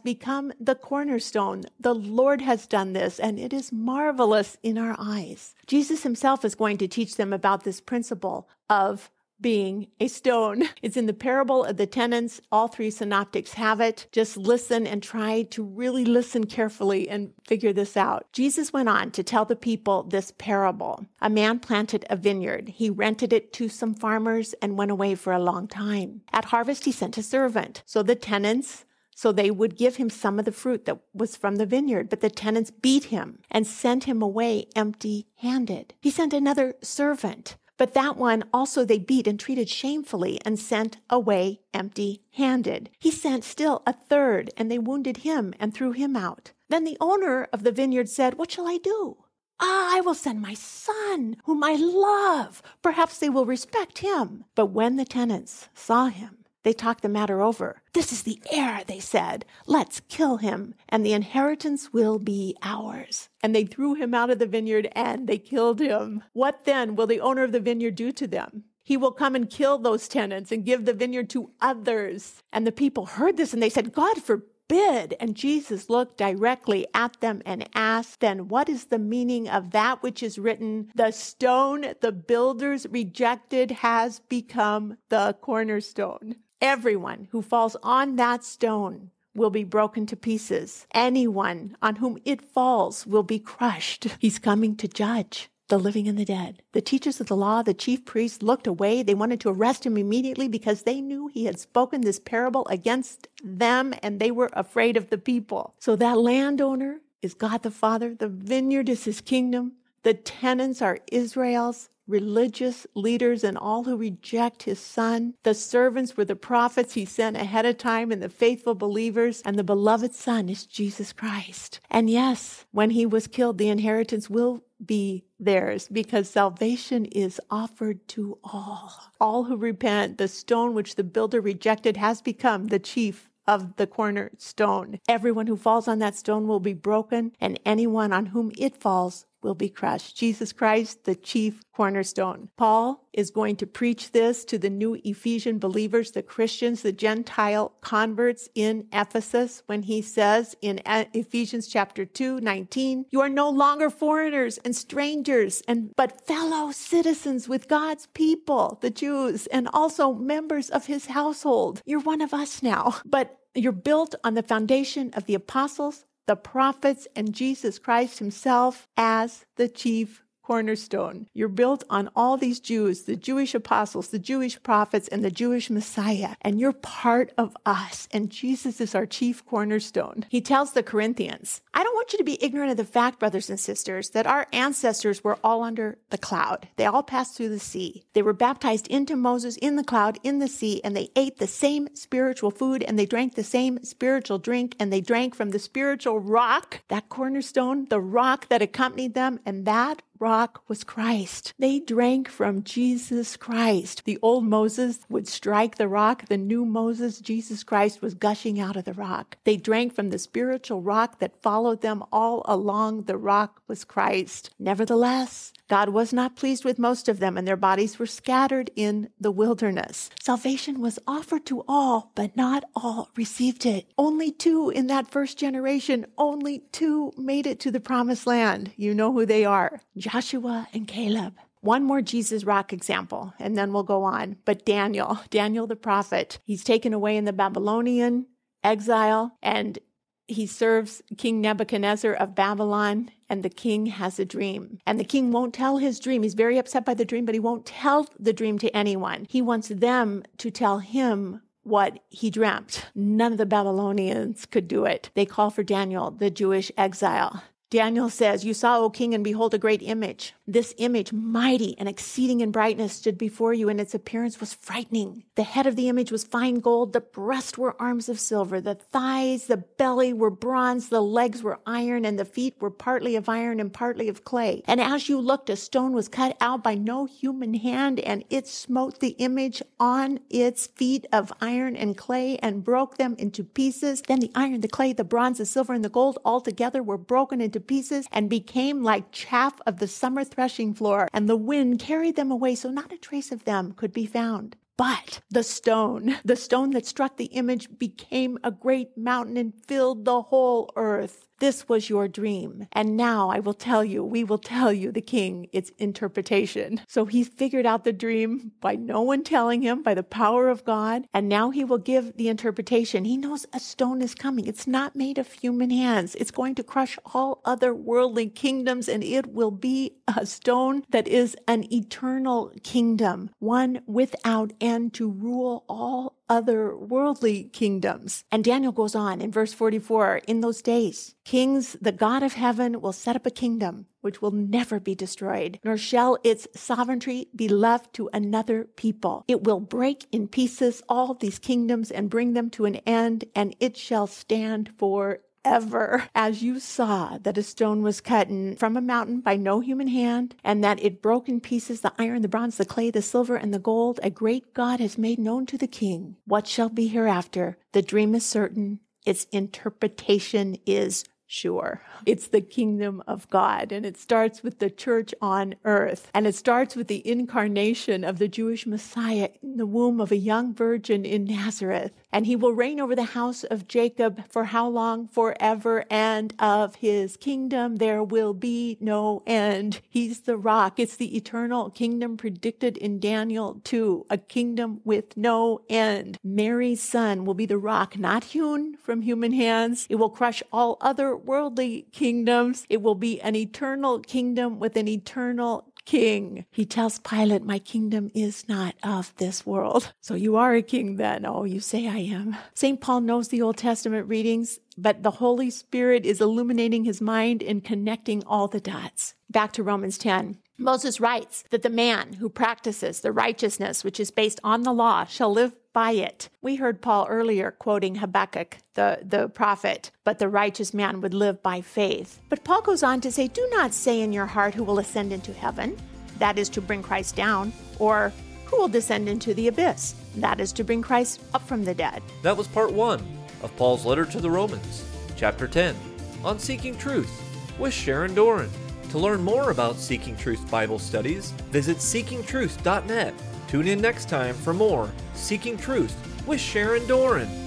become 0.00 0.52
the 0.58 0.74
cornerstone. 0.74 1.64
The 1.78 1.94
Lord 1.94 2.40
has 2.40 2.66
done 2.66 2.94
this 2.94 3.20
and 3.20 3.38
it 3.38 3.52
is 3.52 3.70
marvelous 3.70 4.56
in 4.62 4.78
our 4.78 4.96
eyes. 4.98 5.54
Jesus 5.66 6.02
himself 6.02 6.44
is 6.44 6.54
going 6.54 6.78
to 6.78 6.88
teach 6.88 7.16
them 7.16 7.32
about 7.32 7.64
this 7.64 7.80
principle 7.80 8.48
of 8.70 9.10
being 9.40 9.88
a 10.00 10.08
stone. 10.08 10.64
It's 10.82 10.96
in 10.96 11.06
the 11.06 11.12
parable 11.12 11.64
of 11.64 11.76
the 11.76 11.86
tenants. 11.86 12.40
All 12.52 12.68
three 12.68 12.90
synoptics 12.90 13.54
have 13.54 13.80
it. 13.80 14.06
Just 14.12 14.36
listen 14.36 14.86
and 14.86 15.02
try 15.02 15.42
to 15.50 15.62
really 15.64 16.04
listen 16.04 16.46
carefully 16.46 17.08
and 17.08 17.32
figure 17.44 17.72
this 17.72 17.96
out. 17.96 18.26
Jesus 18.32 18.72
went 18.72 18.88
on 18.88 19.10
to 19.12 19.22
tell 19.22 19.44
the 19.44 19.56
people 19.56 20.04
this 20.04 20.32
parable. 20.38 21.06
A 21.20 21.30
man 21.30 21.58
planted 21.58 22.04
a 22.08 22.16
vineyard. 22.16 22.68
He 22.68 22.90
rented 22.90 23.32
it 23.32 23.52
to 23.54 23.68
some 23.68 23.94
farmers 23.94 24.54
and 24.62 24.78
went 24.78 24.90
away 24.90 25.14
for 25.14 25.32
a 25.32 25.42
long 25.42 25.66
time. 25.66 26.22
At 26.32 26.46
harvest, 26.46 26.84
he 26.84 26.92
sent 26.92 27.18
a 27.18 27.22
servant. 27.22 27.82
So 27.84 28.02
the 28.02 28.14
tenants 28.14 28.84
so 29.18 29.32
they 29.32 29.50
would 29.50 29.78
give 29.78 29.96
him 29.96 30.10
some 30.10 30.38
of 30.38 30.44
the 30.44 30.52
fruit 30.52 30.84
that 30.84 30.98
was 31.14 31.36
from 31.36 31.56
the 31.56 31.64
vineyard, 31.64 32.10
but 32.10 32.20
the 32.20 32.28
tenants 32.28 32.70
beat 32.70 33.04
him 33.04 33.38
and 33.50 33.66
sent 33.66 34.04
him 34.04 34.20
away 34.20 34.66
empty 34.76 35.26
handed. 35.36 35.94
He 36.02 36.10
sent 36.10 36.34
another 36.34 36.74
servant. 36.82 37.56
But 37.78 37.94
that 37.94 38.16
one 38.16 38.44
also 38.52 38.84
they 38.84 38.98
beat 38.98 39.26
and 39.26 39.38
treated 39.38 39.68
shamefully 39.68 40.40
and 40.44 40.58
sent 40.58 40.98
away 41.10 41.60
empty 41.74 42.22
handed. 42.32 42.90
He 42.98 43.10
sent 43.10 43.44
still 43.44 43.82
a 43.86 43.92
third, 43.92 44.50
and 44.56 44.70
they 44.70 44.78
wounded 44.78 45.18
him 45.18 45.54
and 45.60 45.74
threw 45.74 45.92
him 45.92 46.16
out. 46.16 46.52
Then 46.68 46.84
the 46.84 46.96
owner 47.00 47.48
of 47.52 47.62
the 47.62 47.72
vineyard 47.72 48.08
said, 48.08 48.34
What 48.34 48.50
shall 48.50 48.66
I 48.66 48.78
do? 48.78 49.18
Ah, 49.60 49.96
I 49.96 50.00
will 50.00 50.14
send 50.14 50.42
my 50.42 50.54
son, 50.54 51.36
whom 51.44 51.64
I 51.64 51.74
love. 51.76 52.62
Perhaps 52.82 53.18
they 53.18 53.30
will 53.30 53.46
respect 53.46 53.98
him. 53.98 54.44
But 54.54 54.66
when 54.66 54.96
the 54.96 55.04
tenants 55.04 55.68
saw 55.74 56.06
him, 56.06 56.35
they 56.66 56.72
talked 56.72 57.02
the 57.02 57.08
matter 57.08 57.42
over. 57.42 57.80
This 57.92 58.10
is 58.10 58.24
the 58.24 58.40
heir, 58.50 58.82
they 58.84 58.98
said. 58.98 59.44
Let's 59.68 60.00
kill 60.08 60.38
him, 60.38 60.74
and 60.88 61.06
the 61.06 61.12
inheritance 61.12 61.92
will 61.92 62.18
be 62.18 62.56
ours. 62.60 63.28
And 63.40 63.54
they 63.54 63.64
threw 63.64 63.94
him 63.94 64.14
out 64.14 64.30
of 64.30 64.40
the 64.40 64.48
vineyard 64.48 64.88
and 64.90 65.28
they 65.28 65.38
killed 65.38 65.80
him. 65.80 66.24
What 66.32 66.64
then 66.64 66.96
will 66.96 67.06
the 67.06 67.20
owner 67.20 67.44
of 67.44 67.52
the 67.52 67.60
vineyard 67.60 67.94
do 67.94 68.10
to 68.10 68.26
them? 68.26 68.64
He 68.82 68.96
will 68.96 69.12
come 69.12 69.36
and 69.36 69.48
kill 69.48 69.78
those 69.78 70.08
tenants 70.08 70.50
and 70.50 70.64
give 70.64 70.86
the 70.86 70.92
vineyard 70.92 71.30
to 71.30 71.52
others. 71.60 72.42
And 72.52 72.66
the 72.66 72.72
people 72.72 73.06
heard 73.06 73.36
this 73.36 73.52
and 73.52 73.62
they 73.62 73.70
said, 73.70 73.92
God 73.92 74.20
forbid. 74.20 75.14
And 75.20 75.36
Jesus 75.36 75.88
looked 75.88 76.16
directly 76.18 76.88
at 76.94 77.20
them 77.20 77.42
and 77.46 77.68
asked, 77.76 78.18
Then 78.18 78.48
what 78.48 78.68
is 78.68 78.86
the 78.86 78.98
meaning 78.98 79.48
of 79.48 79.70
that 79.70 80.02
which 80.02 80.20
is 80.20 80.36
written? 80.36 80.90
The 80.96 81.12
stone 81.12 81.94
the 82.00 82.10
builders 82.10 82.88
rejected 82.90 83.70
has 83.70 84.18
become 84.18 84.96
the 85.10 85.36
cornerstone. 85.40 86.34
Everyone 86.60 87.28
who 87.32 87.42
falls 87.42 87.76
on 87.82 88.16
that 88.16 88.42
stone 88.44 89.10
will 89.34 89.50
be 89.50 89.64
broken 89.64 90.06
to 90.06 90.16
pieces. 90.16 90.86
Anyone 90.94 91.76
on 91.82 91.96
whom 91.96 92.18
it 92.24 92.40
falls 92.40 93.06
will 93.06 93.22
be 93.22 93.38
crushed. 93.38 94.06
He's 94.18 94.38
coming 94.38 94.76
to 94.76 94.88
judge 94.88 95.50
the 95.68 95.78
living 95.78 96.06
and 96.08 96.16
the 96.16 96.24
dead. 96.24 96.62
The 96.72 96.80
teachers 96.80 97.20
of 97.20 97.26
the 97.26 97.36
law, 97.36 97.62
the 97.62 97.74
chief 97.74 98.04
priests 98.04 98.42
looked 98.42 98.66
away. 98.66 99.02
They 99.02 99.14
wanted 99.14 99.40
to 99.40 99.50
arrest 99.50 99.84
him 99.84 99.96
immediately 99.96 100.48
because 100.48 100.82
they 100.82 101.00
knew 101.00 101.26
he 101.26 101.44
had 101.44 101.58
spoken 101.58 102.00
this 102.00 102.20
parable 102.20 102.66
against 102.68 103.28
them 103.42 103.94
and 104.02 104.18
they 104.20 104.30
were 104.30 104.50
afraid 104.52 104.96
of 104.96 105.10
the 105.10 105.18
people. 105.18 105.74
So 105.78 105.96
that 105.96 106.18
landowner 106.18 107.00
is 107.20 107.34
God 107.34 107.62
the 107.62 107.70
Father. 107.70 108.14
The 108.14 108.28
vineyard 108.28 108.88
is 108.88 109.04
his 109.04 109.20
kingdom. 109.20 109.72
The 110.04 110.14
tenants 110.14 110.80
are 110.80 111.00
Israel's 111.10 111.88
religious 112.06 112.86
leaders 112.94 113.42
and 113.44 113.58
all 113.58 113.84
who 113.84 113.96
reject 113.96 114.64
his 114.64 114.78
son. 114.78 115.34
The 115.42 115.54
servants 115.54 116.16
were 116.16 116.24
the 116.24 116.36
prophets 116.36 116.94
he 116.94 117.04
sent 117.04 117.36
ahead 117.36 117.66
of 117.66 117.78
time 117.78 118.12
and 118.12 118.22
the 118.22 118.28
faithful 118.28 118.74
believers, 118.74 119.42
and 119.44 119.58
the 119.58 119.64
beloved 119.64 120.14
son 120.14 120.48
is 120.48 120.66
Jesus 120.66 121.12
Christ. 121.12 121.80
And 121.90 122.08
yes, 122.08 122.64
when 122.72 122.90
he 122.90 123.06
was 123.06 123.26
killed, 123.26 123.58
the 123.58 123.68
inheritance 123.68 124.30
will 124.30 124.64
be 124.84 125.24
theirs 125.40 125.88
because 125.90 126.28
salvation 126.28 127.06
is 127.06 127.40
offered 127.50 128.06
to 128.08 128.38
all. 128.44 128.92
All 129.20 129.44
who 129.44 129.56
repent, 129.56 130.18
the 130.18 130.28
stone 130.28 130.74
which 130.74 130.96
the 130.96 131.04
builder 131.04 131.40
rejected 131.40 131.96
has 131.96 132.20
become 132.20 132.66
the 132.66 132.78
chief 132.78 133.30
of 133.46 133.76
the 133.76 133.86
cornerstone. 133.86 134.98
Everyone 135.08 135.46
who 135.46 135.56
falls 135.56 135.86
on 135.88 135.98
that 136.00 136.16
stone 136.16 136.46
will 136.48 136.60
be 136.60 136.74
broken, 136.74 137.32
and 137.40 137.60
anyone 137.64 138.12
on 138.12 138.26
whom 138.26 138.50
it 138.58 138.76
falls 138.76 139.24
will 139.46 139.54
be 139.54 139.68
crushed. 139.68 140.16
Jesus 140.16 140.52
Christ, 140.52 141.04
the 141.04 141.14
chief 141.14 141.62
cornerstone. 141.72 142.48
Paul 142.56 143.06
is 143.12 143.30
going 143.30 143.56
to 143.56 143.66
preach 143.66 144.10
this 144.10 144.44
to 144.46 144.58
the 144.58 144.68
new 144.68 145.00
Ephesian 145.04 145.58
believers, 145.58 146.10
the 146.10 146.22
Christians, 146.22 146.82
the 146.82 146.92
Gentile 146.92 147.72
converts 147.80 148.48
in 148.54 148.88
Ephesus 148.92 149.62
when 149.66 149.82
he 149.82 150.02
says 150.02 150.56
in 150.60 150.80
Ephesians 150.84 151.68
chapter 151.68 152.04
2, 152.04 152.40
19, 152.40 153.06
you 153.10 153.20
are 153.20 153.28
no 153.28 153.48
longer 153.48 153.88
foreigners 153.88 154.58
and 154.58 154.74
strangers 154.74 155.62
and 155.68 155.92
but 155.96 156.26
fellow 156.26 156.72
citizens 156.72 157.48
with 157.48 157.68
God's 157.68 158.08
people, 158.14 158.78
the 158.80 158.90
Jews, 158.90 159.46
and 159.46 159.68
also 159.72 160.12
members 160.12 160.70
of 160.70 160.86
his 160.86 161.06
household. 161.06 161.82
You're 161.86 162.00
one 162.00 162.20
of 162.20 162.34
us 162.34 162.62
now, 162.62 162.96
but 163.04 163.38
you're 163.54 163.72
built 163.72 164.14
on 164.24 164.34
the 164.34 164.42
foundation 164.42 165.10
of 165.14 165.26
the 165.26 165.34
apostles, 165.34 166.04
the 166.26 166.36
prophets, 166.36 167.06
and 167.14 167.32
Jesus 167.32 167.78
Christ 167.78 168.18
himself 168.18 168.88
as 168.96 169.44
the 169.56 169.68
chief 169.68 170.22
cornerstone. 170.46 171.26
You're 171.34 171.48
built 171.48 171.82
on 171.90 172.08
all 172.14 172.36
these 172.36 172.60
Jews, 172.60 173.02
the 173.02 173.16
Jewish 173.16 173.52
apostles, 173.52 174.08
the 174.08 174.18
Jewish 174.20 174.62
prophets, 174.62 175.08
and 175.08 175.24
the 175.24 175.30
Jewish 175.30 175.70
Messiah. 175.70 176.36
And 176.40 176.60
you're 176.60 176.72
part 176.72 177.32
of 177.36 177.56
us. 177.66 178.06
And 178.12 178.30
Jesus 178.30 178.80
is 178.80 178.94
our 178.94 179.06
chief 179.06 179.44
cornerstone. 179.44 180.24
He 180.28 180.40
tells 180.40 180.72
the 180.72 180.84
Corinthians, 180.84 181.62
I 181.74 181.82
don't 181.82 181.96
want 181.96 182.12
you 182.12 182.18
to 182.18 182.24
be 182.24 182.40
ignorant 182.40 182.70
of 182.70 182.76
the 182.76 182.84
fact, 182.84 183.18
brothers 183.18 183.50
and 183.50 183.58
sisters, 183.58 184.10
that 184.10 184.28
our 184.28 184.46
ancestors 184.52 185.24
were 185.24 185.36
all 185.42 185.64
under 185.64 185.98
the 186.10 186.18
cloud. 186.18 186.68
They 186.76 186.86
all 186.86 187.02
passed 187.02 187.36
through 187.36 187.48
the 187.48 187.58
sea. 187.58 188.04
They 188.12 188.22
were 188.22 188.32
baptized 188.32 188.86
into 188.86 189.16
Moses 189.16 189.56
in 189.56 189.74
the 189.74 189.82
cloud, 189.82 190.20
in 190.22 190.38
the 190.38 190.46
sea, 190.46 190.80
and 190.84 190.96
they 190.96 191.08
ate 191.16 191.38
the 191.38 191.48
same 191.48 191.88
spiritual 191.94 192.52
food 192.52 192.84
and 192.84 192.96
they 192.96 193.06
drank 193.06 193.34
the 193.34 193.42
same 193.42 193.82
spiritual 193.82 194.38
drink 194.38 194.76
and 194.78 194.92
they 194.92 195.00
drank 195.00 195.34
from 195.34 195.50
the 195.50 195.58
spiritual 195.58 196.20
rock, 196.20 196.82
that 196.86 197.08
cornerstone, 197.08 197.86
the 197.86 198.00
rock 198.00 198.48
that 198.48 198.62
accompanied 198.62 199.14
them. 199.14 199.40
And 199.44 199.66
that 199.66 200.02
rock 200.18 200.62
was 200.68 200.84
Christ. 200.84 201.54
They 201.58 201.80
drank 201.80 202.28
from 202.28 202.62
Jesus 202.62 203.36
Christ. 203.36 204.02
The 204.04 204.18
old 204.22 204.44
Moses 204.44 205.00
would 205.08 205.28
strike 205.28 205.76
the 205.76 205.88
rock. 205.88 206.26
The 206.28 206.36
new 206.36 206.64
Moses, 206.64 207.20
Jesus 207.20 207.62
Christ, 207.62 208.02
was 208.02 208.14
gushing 208.14 208.60
out 208.60 208.76
of 208.76 208.84
the 208.84 208.92
rock. 208.92 209.36
They 209.44 209.56
drank 209.56 209.94
from 209.94 210.10
the 210.10 210.18
spiritual 210.18 210.82
rock 210.82 211.18
that 211.18 211.42
followed 211.42 211.82
them 211.82 212.04
all 212.12 212.42
along. 212.46 213.04
The 213.04 213.16
rock 213.16 213.62
was 213.68 213.84
Christ. 213.84 214.50
Nevertheless, 214.58 215.52
God 215.68 215.88
was 215.88 216.12
not 216.12 216.36
pleased 216.36 216.64
with 216.64 216.78
most 216.78 217.08
of 217.08 217.18
them, 217.18 217.36
and 217.36 217.46
their 217.46 217.56
bodies 217.56 217.98
were 217.98 218.06
scattered 218.06 218.70
in 218.76 219.10
the 219.20 219.32
wilderness. 219.32 220.10
Salvation 220.22 220.80
was 220.80 220.98
offered 221.08 221.44
to 221.46 221.64
all, 221.66 222.12
but 222.14 222.36
not 222.36 222.64
all 222.76 223.10
received 223.16 223.66
it. 223.66 223.86
Only 223.98 224.30
two 224.30 224.70
in 224.70 224.86
that 224.86 225.10
first 225.10 225.38
generation, 225.38 226.06
only 226.16 226.60
two 226.70 227.12
made 227.16 227.46
it 227.46 227.58
to 227.60 227.70
the 227.70 227.80
promised 227.80 228.26
land. 228.26 228.72
You 228.76 228.94
know 228.94 229.12
who 229.12 229.26
they 229.26 229.44
are 229.44 229.80
Joshua 230.06 230.68
and 230.72 230.86
Caleb. 230.86 231.34
One 231.62 231.82
more 231.82 232.00
Jesus 232.00 232.44
rock 232.44 232.72
example, 232.72 233.34
and 233.40 233.58
then 233.58 233.72
we'll 233.72 233.82
go 233.82 234.04
on. 234.04 234.36
But 234.44 234.64
Daniel, 234.64 235.18
Daniel 235.30 235.66
the 235.66 235.74
prophet, 235.74 236.38
he's 236.44 236.62
taken 236.62 236.92
away 236.92 237.16
in 237.16 237.24
the 237.24 237.32
Babylonian 237.32 238.26
exile, 238.62 239.36
and 239.42 239.80
he 240.28 240.46
serves 240.46 241.02
King 241.18 241.40
Nebuchadnezzar 241.40 242.12
of 242.12 242.36
Babylon, 242.36 243.10
and 243.28 243.42
the 243.42 243.48
king 243.48 243.86
has 243.86 244.20
a 244.20 244.24
dream. 244.24 244.78
And 244.86 245.00
the 245.00 245.04
king 245.04 245.32
won't 245.32 245.54
tell 245.54 245.78
his 245.78 245.98
dream. 245.98 246.22
He's 246.22 246.34
very 246.34 246.56
upset 246.56 246.84
by 246.84 246.94
the 246.94 247.04
dream, 247.04 247.24
but 247.24 247.34
he 247.34 247.40
won't 247.40 247.66
tell 247.66 248.08
the 248.18 248.32
dream 248.32 248.58
to 248.60 248.76
anyone. 248.76 249.26
He 249.28 249.42
wants 249.42 249.68
them 249.68 250.22
to 250.38 250.52
tell 250.52 250.78
him 250.78 251.40
what 251.64 251.98
he 252.10 252.30
dreamt. 252.30 252.86
None 252.94 253.32
of 253.32 253.38
the 253.38 253.46
Babylonians 253.46 254.46
could 254.46 254.68
do 254.68 254.84
it. 254.84 255.10
They 255.14 255.26
call 255.26 255.50
for 255.50 255.64
Daniel, 255.64 256.12
the 256.12 256.30
Jewish 256.30 256.70
exile. 256.76 257.42
Daniel 257.70 258.08
says, 258.08 258.44
You 258.44 258.54
saw, 258.54 258.78
O 258.78 258.90
king, 258.90 259.12
and 259.14 259.24
behold, 259.24 259.52
a 259.54 259.58
great 259.58 259.82
image. 259.82 260.34
This 260.48 260.74
image, 260.78 261.12
mighty 261.12 261.76
and 261.76 261.88
exceeding 261.88 262.40
in 262.40 262.52
brightness, 262.52 262.92
stood 262.92 263.18
before 263.18 263.52
you, 263.52 263.68
and 263.68 263.80
its 263.80 263.94
appearance 263.94 264.38
was 264.38 264.54
frightening. 264.54 265.24
The 265.34 265.42
head 265.42 265.66
of 265.66 265.74
the 265.74 265.88
image 265.88 266.12
was 266.12 266.22
fine 266.22 266.60
gold, 266.60 266.92
the 266.92 267.00
breast 267.00 267.58
were 267.58 267.74
arms 267.82 268.08
of 268.08 268.20
silver, 268.20 268.60
the 268.60 268.76
thighs, 268.76 269.48
the 269.48 269.56
belly 269.56 270.12
were 270.12 270.30
bronze, 270.30 270.88
the 270.88 271.00
legs 271.00 271.42
were 271.42 271.58
iron, 271.66 272.04
and 272.04 272.16
the 272.16 272.24
feet 272.24 272.54
were 272.60 272.70
partly 272.70 273.16
of 273.16 273.28
iron 273.28 273.58
and 273.58 273.72
partly 273.72 274.08
of 274.08 274.24
clay. 274.24 274.62
And 274.66 274.80
as 274.80 275.08
you 275.08 275.18
looked, 275.18 275.50
a 275.50 275.56
stone 275.56 275.92
was 275.92 276.06
cut 276.06 276.36
out 276.40 276.62
by 276.62 276.76
no 276.76 277.06
human 277.06 277.54
hand, 277.54 277.98
and 277.98 278.22
it 278.30 278.46
smote 278.46 279.00
the 279.00 279.16
image 279.18 279.62
on 279.80 280.20
its 280.30 280.68
feet 280.68 281.06
of 281.12 281.32
iron 281.40 281.74
and 281.74 281.96
clay 281.96 282.38
and 282.38 282.62
broke 282.62 282.98
them 282.98 283.16
into 283.18 283.42
pieces. 283.42 284.00
Then 284.06 284.20
the 284.20 284.30
iron, 284.36 284.60
the 284.60 284.68
clay, 284.68 284.92
the 284.92 285.02
bronze, 285.02 285.38
the 285.38 285.46
silver, 285.46 285.72
and 285.72 285.84
the 285.84 285.88
gold 285.88 286.20
all 286.24 286.40
together 286.40 286.84
were 286.84 286.98
broken 286.98 287.40
into 287.40 287.58
pieces 287.58 288.06
and 288.12 288.30
became 288.30 288.84
like 288.84 289.10
chaff 289.10 289.60
of 289.66 289.80
the 289.80 289.88
summer 289.88 290.22
threshing 290.36 290.74
floor, 290.74 291.08
and 291.12 291.28
the 291.28 291.36
wind 291.36 291.80
carried 291.80 292.14
them 292.14 292.30
away, 292.30 292.54
so 292.54 292.70
not 292.70 292.92
a 292.92 292.98
trace 292.98 293.32
of 293.32 293.44
them 293.44 293.72
could 293.72 293.92
be 293.92 294.06
found. 294.06 294.54
But 294.76 295.20
the 295.30 295.42
stone, 295.42 296.18
the 296.24 296.36
stone 296.36 296.70
that 296.72 296.84
struck 296.86 297.16
the 297.16 297.26
image 297.26 297.78
became 297.78 298.38
a 298.44 298.50
great 298.50 298.96
mountain 298.96 299.38
and 299.38 299.54
filled 299.66 300.04
the 300.04 300.22
whole 300.22 300.70
earth. 300.76 301.26
This 301.38 301.68
was 301.68 301.90
your 301.90 302.08
dream. 302.08 302.66
And 302.72 302.96
now 302.96 303.28
I 303.28 303.40
will 303.40 303.54
tell 303.54 303.84
you, 303.84 304.02
we 304.02 304.24
will 304.24 304.38
tell 304.38 304.72
you, 304.72 304.90
the 304.90 305.02
king, 305.02 305.48
its 305.52 305.70
interpretation. 305.78 306.80
So 306.88 307.04
he 307.04 307.24
figured 307.24 307.66
out 307.66 307.84
the 307.84 307.92
dream 307.92 308.52
by 308.60 308.76
no 308.76 309.02
one 309.02 309.22
telling 309.22 309.62
him, 309.62 309.82
by 309.82 309.94
the 309.94 310.02
power 310.02 310.48
of 310.48 310.64
God. 310.64 311.06
And 311.12 311.28
now 311.28 311.50
he 311.50 311.64
will 311.64 311.78
give 311.78 312.16
the 312.16 312.28
interpretation. 312.28 313.04
He 313.04 313.16
knows 313.16 313.44
a 313.52 313.60
stone 313.60 314.00
is 314.00 314.14
coming. 314.14 314.46
It's 314.46 314.66
not 314.66 314.96
made 314.96 315.18
of 315.18 315.30
human 315.30 315.70
hands. 315.70 316.14
It's 316.14 316.30
going 316.30 316.54
to 316.54 316.64
crush 316.64 316.98
all 317.14 317.42
other 317.44 317.74
worldly 317.74 318.28
kingdoms 318.28 318.88
and 318.88 319.04
it 319.04 319.26
will 319.26 319.50
be 319.50 319.92
a 320.08 320.24
stone 320.24 320.84
that 320.90 321.06
is 321.06 321.36
an 321.46 321.70
eternal 321.72 322.52
kingdom, 322.62 323.30
one 323.38 323.80
without 323.86 324.52
end 324.60 324.94
to 324.94 325.10
rule 325.10 325.64
all 325.68 326.15
other 326.28 326.76
worldly 326.76 327.44
kingdoms. 327.44 328.24
And 328.30 328.44
Daniel 328.44 328.72
goes 328.72 328.94
on 328.94 329.20
in 329.20 329.30
verse 329.30 329.52
44 329.52 330.22
In 330.26 330.40
those 330.40 330.62
days, 330.62 331.14
kings, 331.24 331.76
the 331.80 331.92
God 331.92 332.22
of 332.22 332.34
heaven, 332.34 332.80
will 332.80 332.92
set 332.92 333.16
up 333.16 333.26
a 333.26 333.30
kingdom 333.30 333.86
which 334.00 334.22
will 334.22 334.30
never 334.30 334.78
be 334.78 334.94
destroyed, 334.94 335.58
nor 335.64 335.76
shall 335.76 336.16
its 336.22 336.46
sovereignty 336.54 337.28
be 337.34 337.48
left 337.48 337.92
to 337.94 338.08
another 338.12 338.64
people. 338.76 339.24
It 339.26 339.42
will 339.42 339.60
break 339.60 340.06
in 340.12 340.28
pieces 340.28 340.82
all 340.88 341.14
these 341.14 341.38
kingdoms 341.38 341.90
and 341.90 342.08
bring 342.08 342.32
them 342.32 342.50
to 342.50 342.66
an 342.66 342.76
end, 342.86 343.24
and 343.34 343.56
it 343.58 343.76
shall 343.76 344.06
stand 344.06 344.70
for 344.78 345.20
ever 345.46 346.02
as 346.14 346.42
you 346.42 346.58
saw 346.58 347.16
that 347.22 347.38
a 347.38 347.42
stone 347.42 347.80
was 347.80 348.00
cut 348.00 348.28
from 348.58 348.76
a 348.76 348.80
mountain 348.80 349.20
by 349.20 349.36
no 349.36 349.60
human 349.60 349.86
hand 349.86 350.34
and 350.42 350.62
that 350.64 350.82
it 350.82 351.00
broke 351.00 351.28
in 351.28 351.40
pieces 351.40 351.80
the 351.80 351.92
iron, 351.98 352.20
the 352.20 352.28
bronze, 352.28 352.56
the 352.56 352.64
clay, 352.64 352.90
the 352.90 353.00
silver, 353.00 353.36
and 353.36 353.54
the 353.54 353.58
gold, 353.58 354.00
a 354.02 354.10
great 354.10 354.52
God 354.52 354.80
has 354.80 354.98
made 354.98 355.20
known 355.20 355.46
to 355.46 355.56
the 355.56 355.68
king 355.68 356.16
what 356.26 356.48
shall 356.48 356.68
be 356.68 356.88
hereafter. 356.88 357.56
The 357.72 357.82
dream 357.82 358.14
is 358.14 358.26
certain. 358.26 358.80
Its 359.06 359.24
interpretation 359.30 360.56
is 360.66 361.04
sure. 361.26 361.82
It's 362.06 362.28
the 362.28 362.40
kingdom 362.40 363.02
of 363.06 363.28
God, 363.30 363.72
and 363.72 363.84
it 363.84 363.96
starts 363.98 364.42
with 364.42 364.58
the 364.58 364.70
church 364.70 365.14
on 365.20 365.56
earth. 365.64 366.10
And 366.14 366.26
it 366.26 366.34
starts 366.34 366.76
with 366.76 366.88
the 366.88 367.06
incarnation 367.06 368.04
of 368.04 368.18
the 368.18 368.28
Jewish 368.28 368.66
Messiah 368.66 369.30
in 369.42 369.56
the 369.56 369.66
womb 369.66 370.00
of 370.00 370.12
a 370.12 370.16
young 370.16 370.54
virgin 370.54 371.04
in 371.04 371.24
Nazareth. 371.24 371.92
And 372.16 372.24
he 372.24 372.34
will 372.34 372.54
reign 372.54 372.80
over 372.80 372.96
the 372.96 373.02
house 373.02 373.44
of 373.44 373.68
Jacob 373.68 374.24
for 374.30 374.44
how 374.44 374.66
long? 374.68 375.06
Forever. 375.06 375.84
And 375.90 376.32
of 376.38 376.76
his 376.76 377.14
kingdom 377.18 377.76
there 377.76 378.02
will 378.02 378.32
be 378.32 378.78
no 378.80 379.22
end. 379.26 379.80
He's 379.86 380.20
the 380.20 380.38
rock. 380.38 380.80
It's 380.80 380.96
the 380.96 381.14
eternal 381.14 381.68
kingdom 381.68 382.16
predicted 382.16 382.78
in 382.78 383.00
Daniel 383.00 383.60
2, 383.64 384.06
a 384.08 384.16
kingdom 384.16 384.80
with 384.82 385.14
no 385.14 385.60
end. 385.68 386.16
Mary's 386.24 386.82
son 386.82 387.26
will 387.26 387.34
be 387.34 387.44
the 387.44 387.58
rock, 387.58 387.98
not 387.98 388.24
hewn 388.24 388.78
from 388.78 389.02
human 389.02 389.34
hands. 389.34 389.86
It 389.90 389.96
will 389.96 390.08
crush 390.08 390.42
all 390.50 390.78
other 390.80 391.14
worldly 391.14 391.86
kingdoms. 391.92 392.64
It 392.70 392.80
will 392.80 392.94
be 392.94 393.20
an 393.20 393.36
eternal 393.36 393.98
kingdom 393.98 394.58
with 394.58 394.74
an 394.78 394.88
eternal 394.88 395.70
king. 395.86 396.44
He 396.50 396.66
tells 396.66 396.98
Pilate, 396.98 397.42
My 397.42 397.58
kingdom 397.58 398.10
is 398.14 398.46
not 398.48 398.74
of 398.82 399.14
this 399.16 399.46
world. 399.46 399.94
So 400.02 400.14
you 400.14 400.36
are 400.36 400.54
a 400.54 400.62
king 400.62 400.96
then. 400.96 401.24
Oh, 401.24 401.44
you 401.44 401.60
say 401.60 401.88
I 401.88 401.98
am. 401.98 402.36
St. 402.54 402.80
Paul 402.80 403.00
knows 403.00 403.28
the 403.28 403.40
Old 403.40 403.56
Testament 403.56 404.06
readings, 404.08 404.58
but 404.76 405.02
the 405.02 405.12
Holy 405.12 405.48
Spirit 405.48 406.04
is 406.04 406.20
illuminating 406.20 406.84
his 406.84 407.00
mind 407.00 407.42
and 407.42 407.64
connecting 407.64 408.22
all 408.24 408.48
the 408.48 408.60
dots. 408.60 409.14
Back 409.30 409.52
to 409.54 409.62
Romans 409.62 409.96
10. 409.98 410.38
Moses 410.58 411.00
writes 411.00 411.44
that 411.50 411.62
the 411.62 411.70
man 411.70 412.14
who 412.14 412.28
practices 412.28 413.00
the 413.00 413.12
righteousness 413.12 413.84
which 413.84 414.00
is 414.00 414.10
based 414.10 414.40
on 414.42 414.62
the 414.62 414.72
law 414.72 415.04
shall 415.04 415.32
live 415.32 415.52
by 415.76 415.90
it. 415.90 416.30
We 416.40 416.56
heard 416.56 416.80
Paul 416.80 417.06
earlier 417.06 417.50
quoting 417.50 417.96
Habakkuk, 417.96 418.56
the, 418.72 419.00
the 419.02 419.28
prophet, 419.28 419.90
but 420.04 420.18
the 420.18 420.26
righteous 420.26 420.72
man 420.72 421.02
would 421.02 421.12
live 421.12 421.42
by 421.42 421.60
faith. 421.60 422.18
But 422.30 422.44
Paul 422.44 422.62
goes 422.62 422.82
on 422.82 423.02
to 423.02 423.12
say, 423.12 423.28
Do 423.28 423.46
not 423.50 423.74
say 423.74 424.00
in 424.00 424.10
your 424.10 424.24
heart 424.24 424.54
who 424.54 424.64
will 424.64 424.78
ascend 424.78 425.12
into 425.12 425.34
heaven, 425.34 425.76
that 426.18 426.38
is 426.38 426.48
to 426.48 426.62
bring 426.62 426.82
Christ 426.82 427.14
down, 427.14 427.52
or 427.78 428.10
who 428.46 428.56
will 428.56 428.68
descend 428.68 429.06
into 429.06 429.34
the 429.34 429.48
abyss, 429.48 429.94
that 430.16 430.40
is 430.40 430.50
to 430.54 430.64
bring 430.64 430.80
Christ 430.80 431.20
up 431.34 431.42
from 431.42 431.62
the 431.62 431.74
dead. 431.74 432.02
That 432.22 432.38
was 432.38 432.48
part 432.48 432.72
one 432.72 433.06
of 433.42 433.54
Paul's 433.58 433.84
letter 433.84 434.06
to 434.06 434.18
the 434.18 434.30
Romans, 434.30 434.82
chapter 435.14 435.46
10, 435.46 435.76
on 436.24 436.38
seeking 436.38 436.78
truth 436.78 437.12
with 437.58 437.74
Sharon 437.74 438.14
Doran. 438.14 438.48
To 438.92 438.98
learn 438.98 439.22
more 439.22 439.50
about 439.50 439.76
Seeking 439.76 440.16
Truth 440.16 440.50
Bible 440.50 440.78
studies, 440.78 441.32
visit 441.50 441.78
seekingtruth.net 441.78 443.12
Tune 443.48 443.68
in 443.68 443.80
next 443.80 444.08
time 444.08 444.34
for 444.34 444.52
more 444.52 444.90
Seeking 445.14 445.56
Truth 445.56 445.94
with 446.26 446.40
Sharon 446.40 446.86
Doran. 446.86 447.45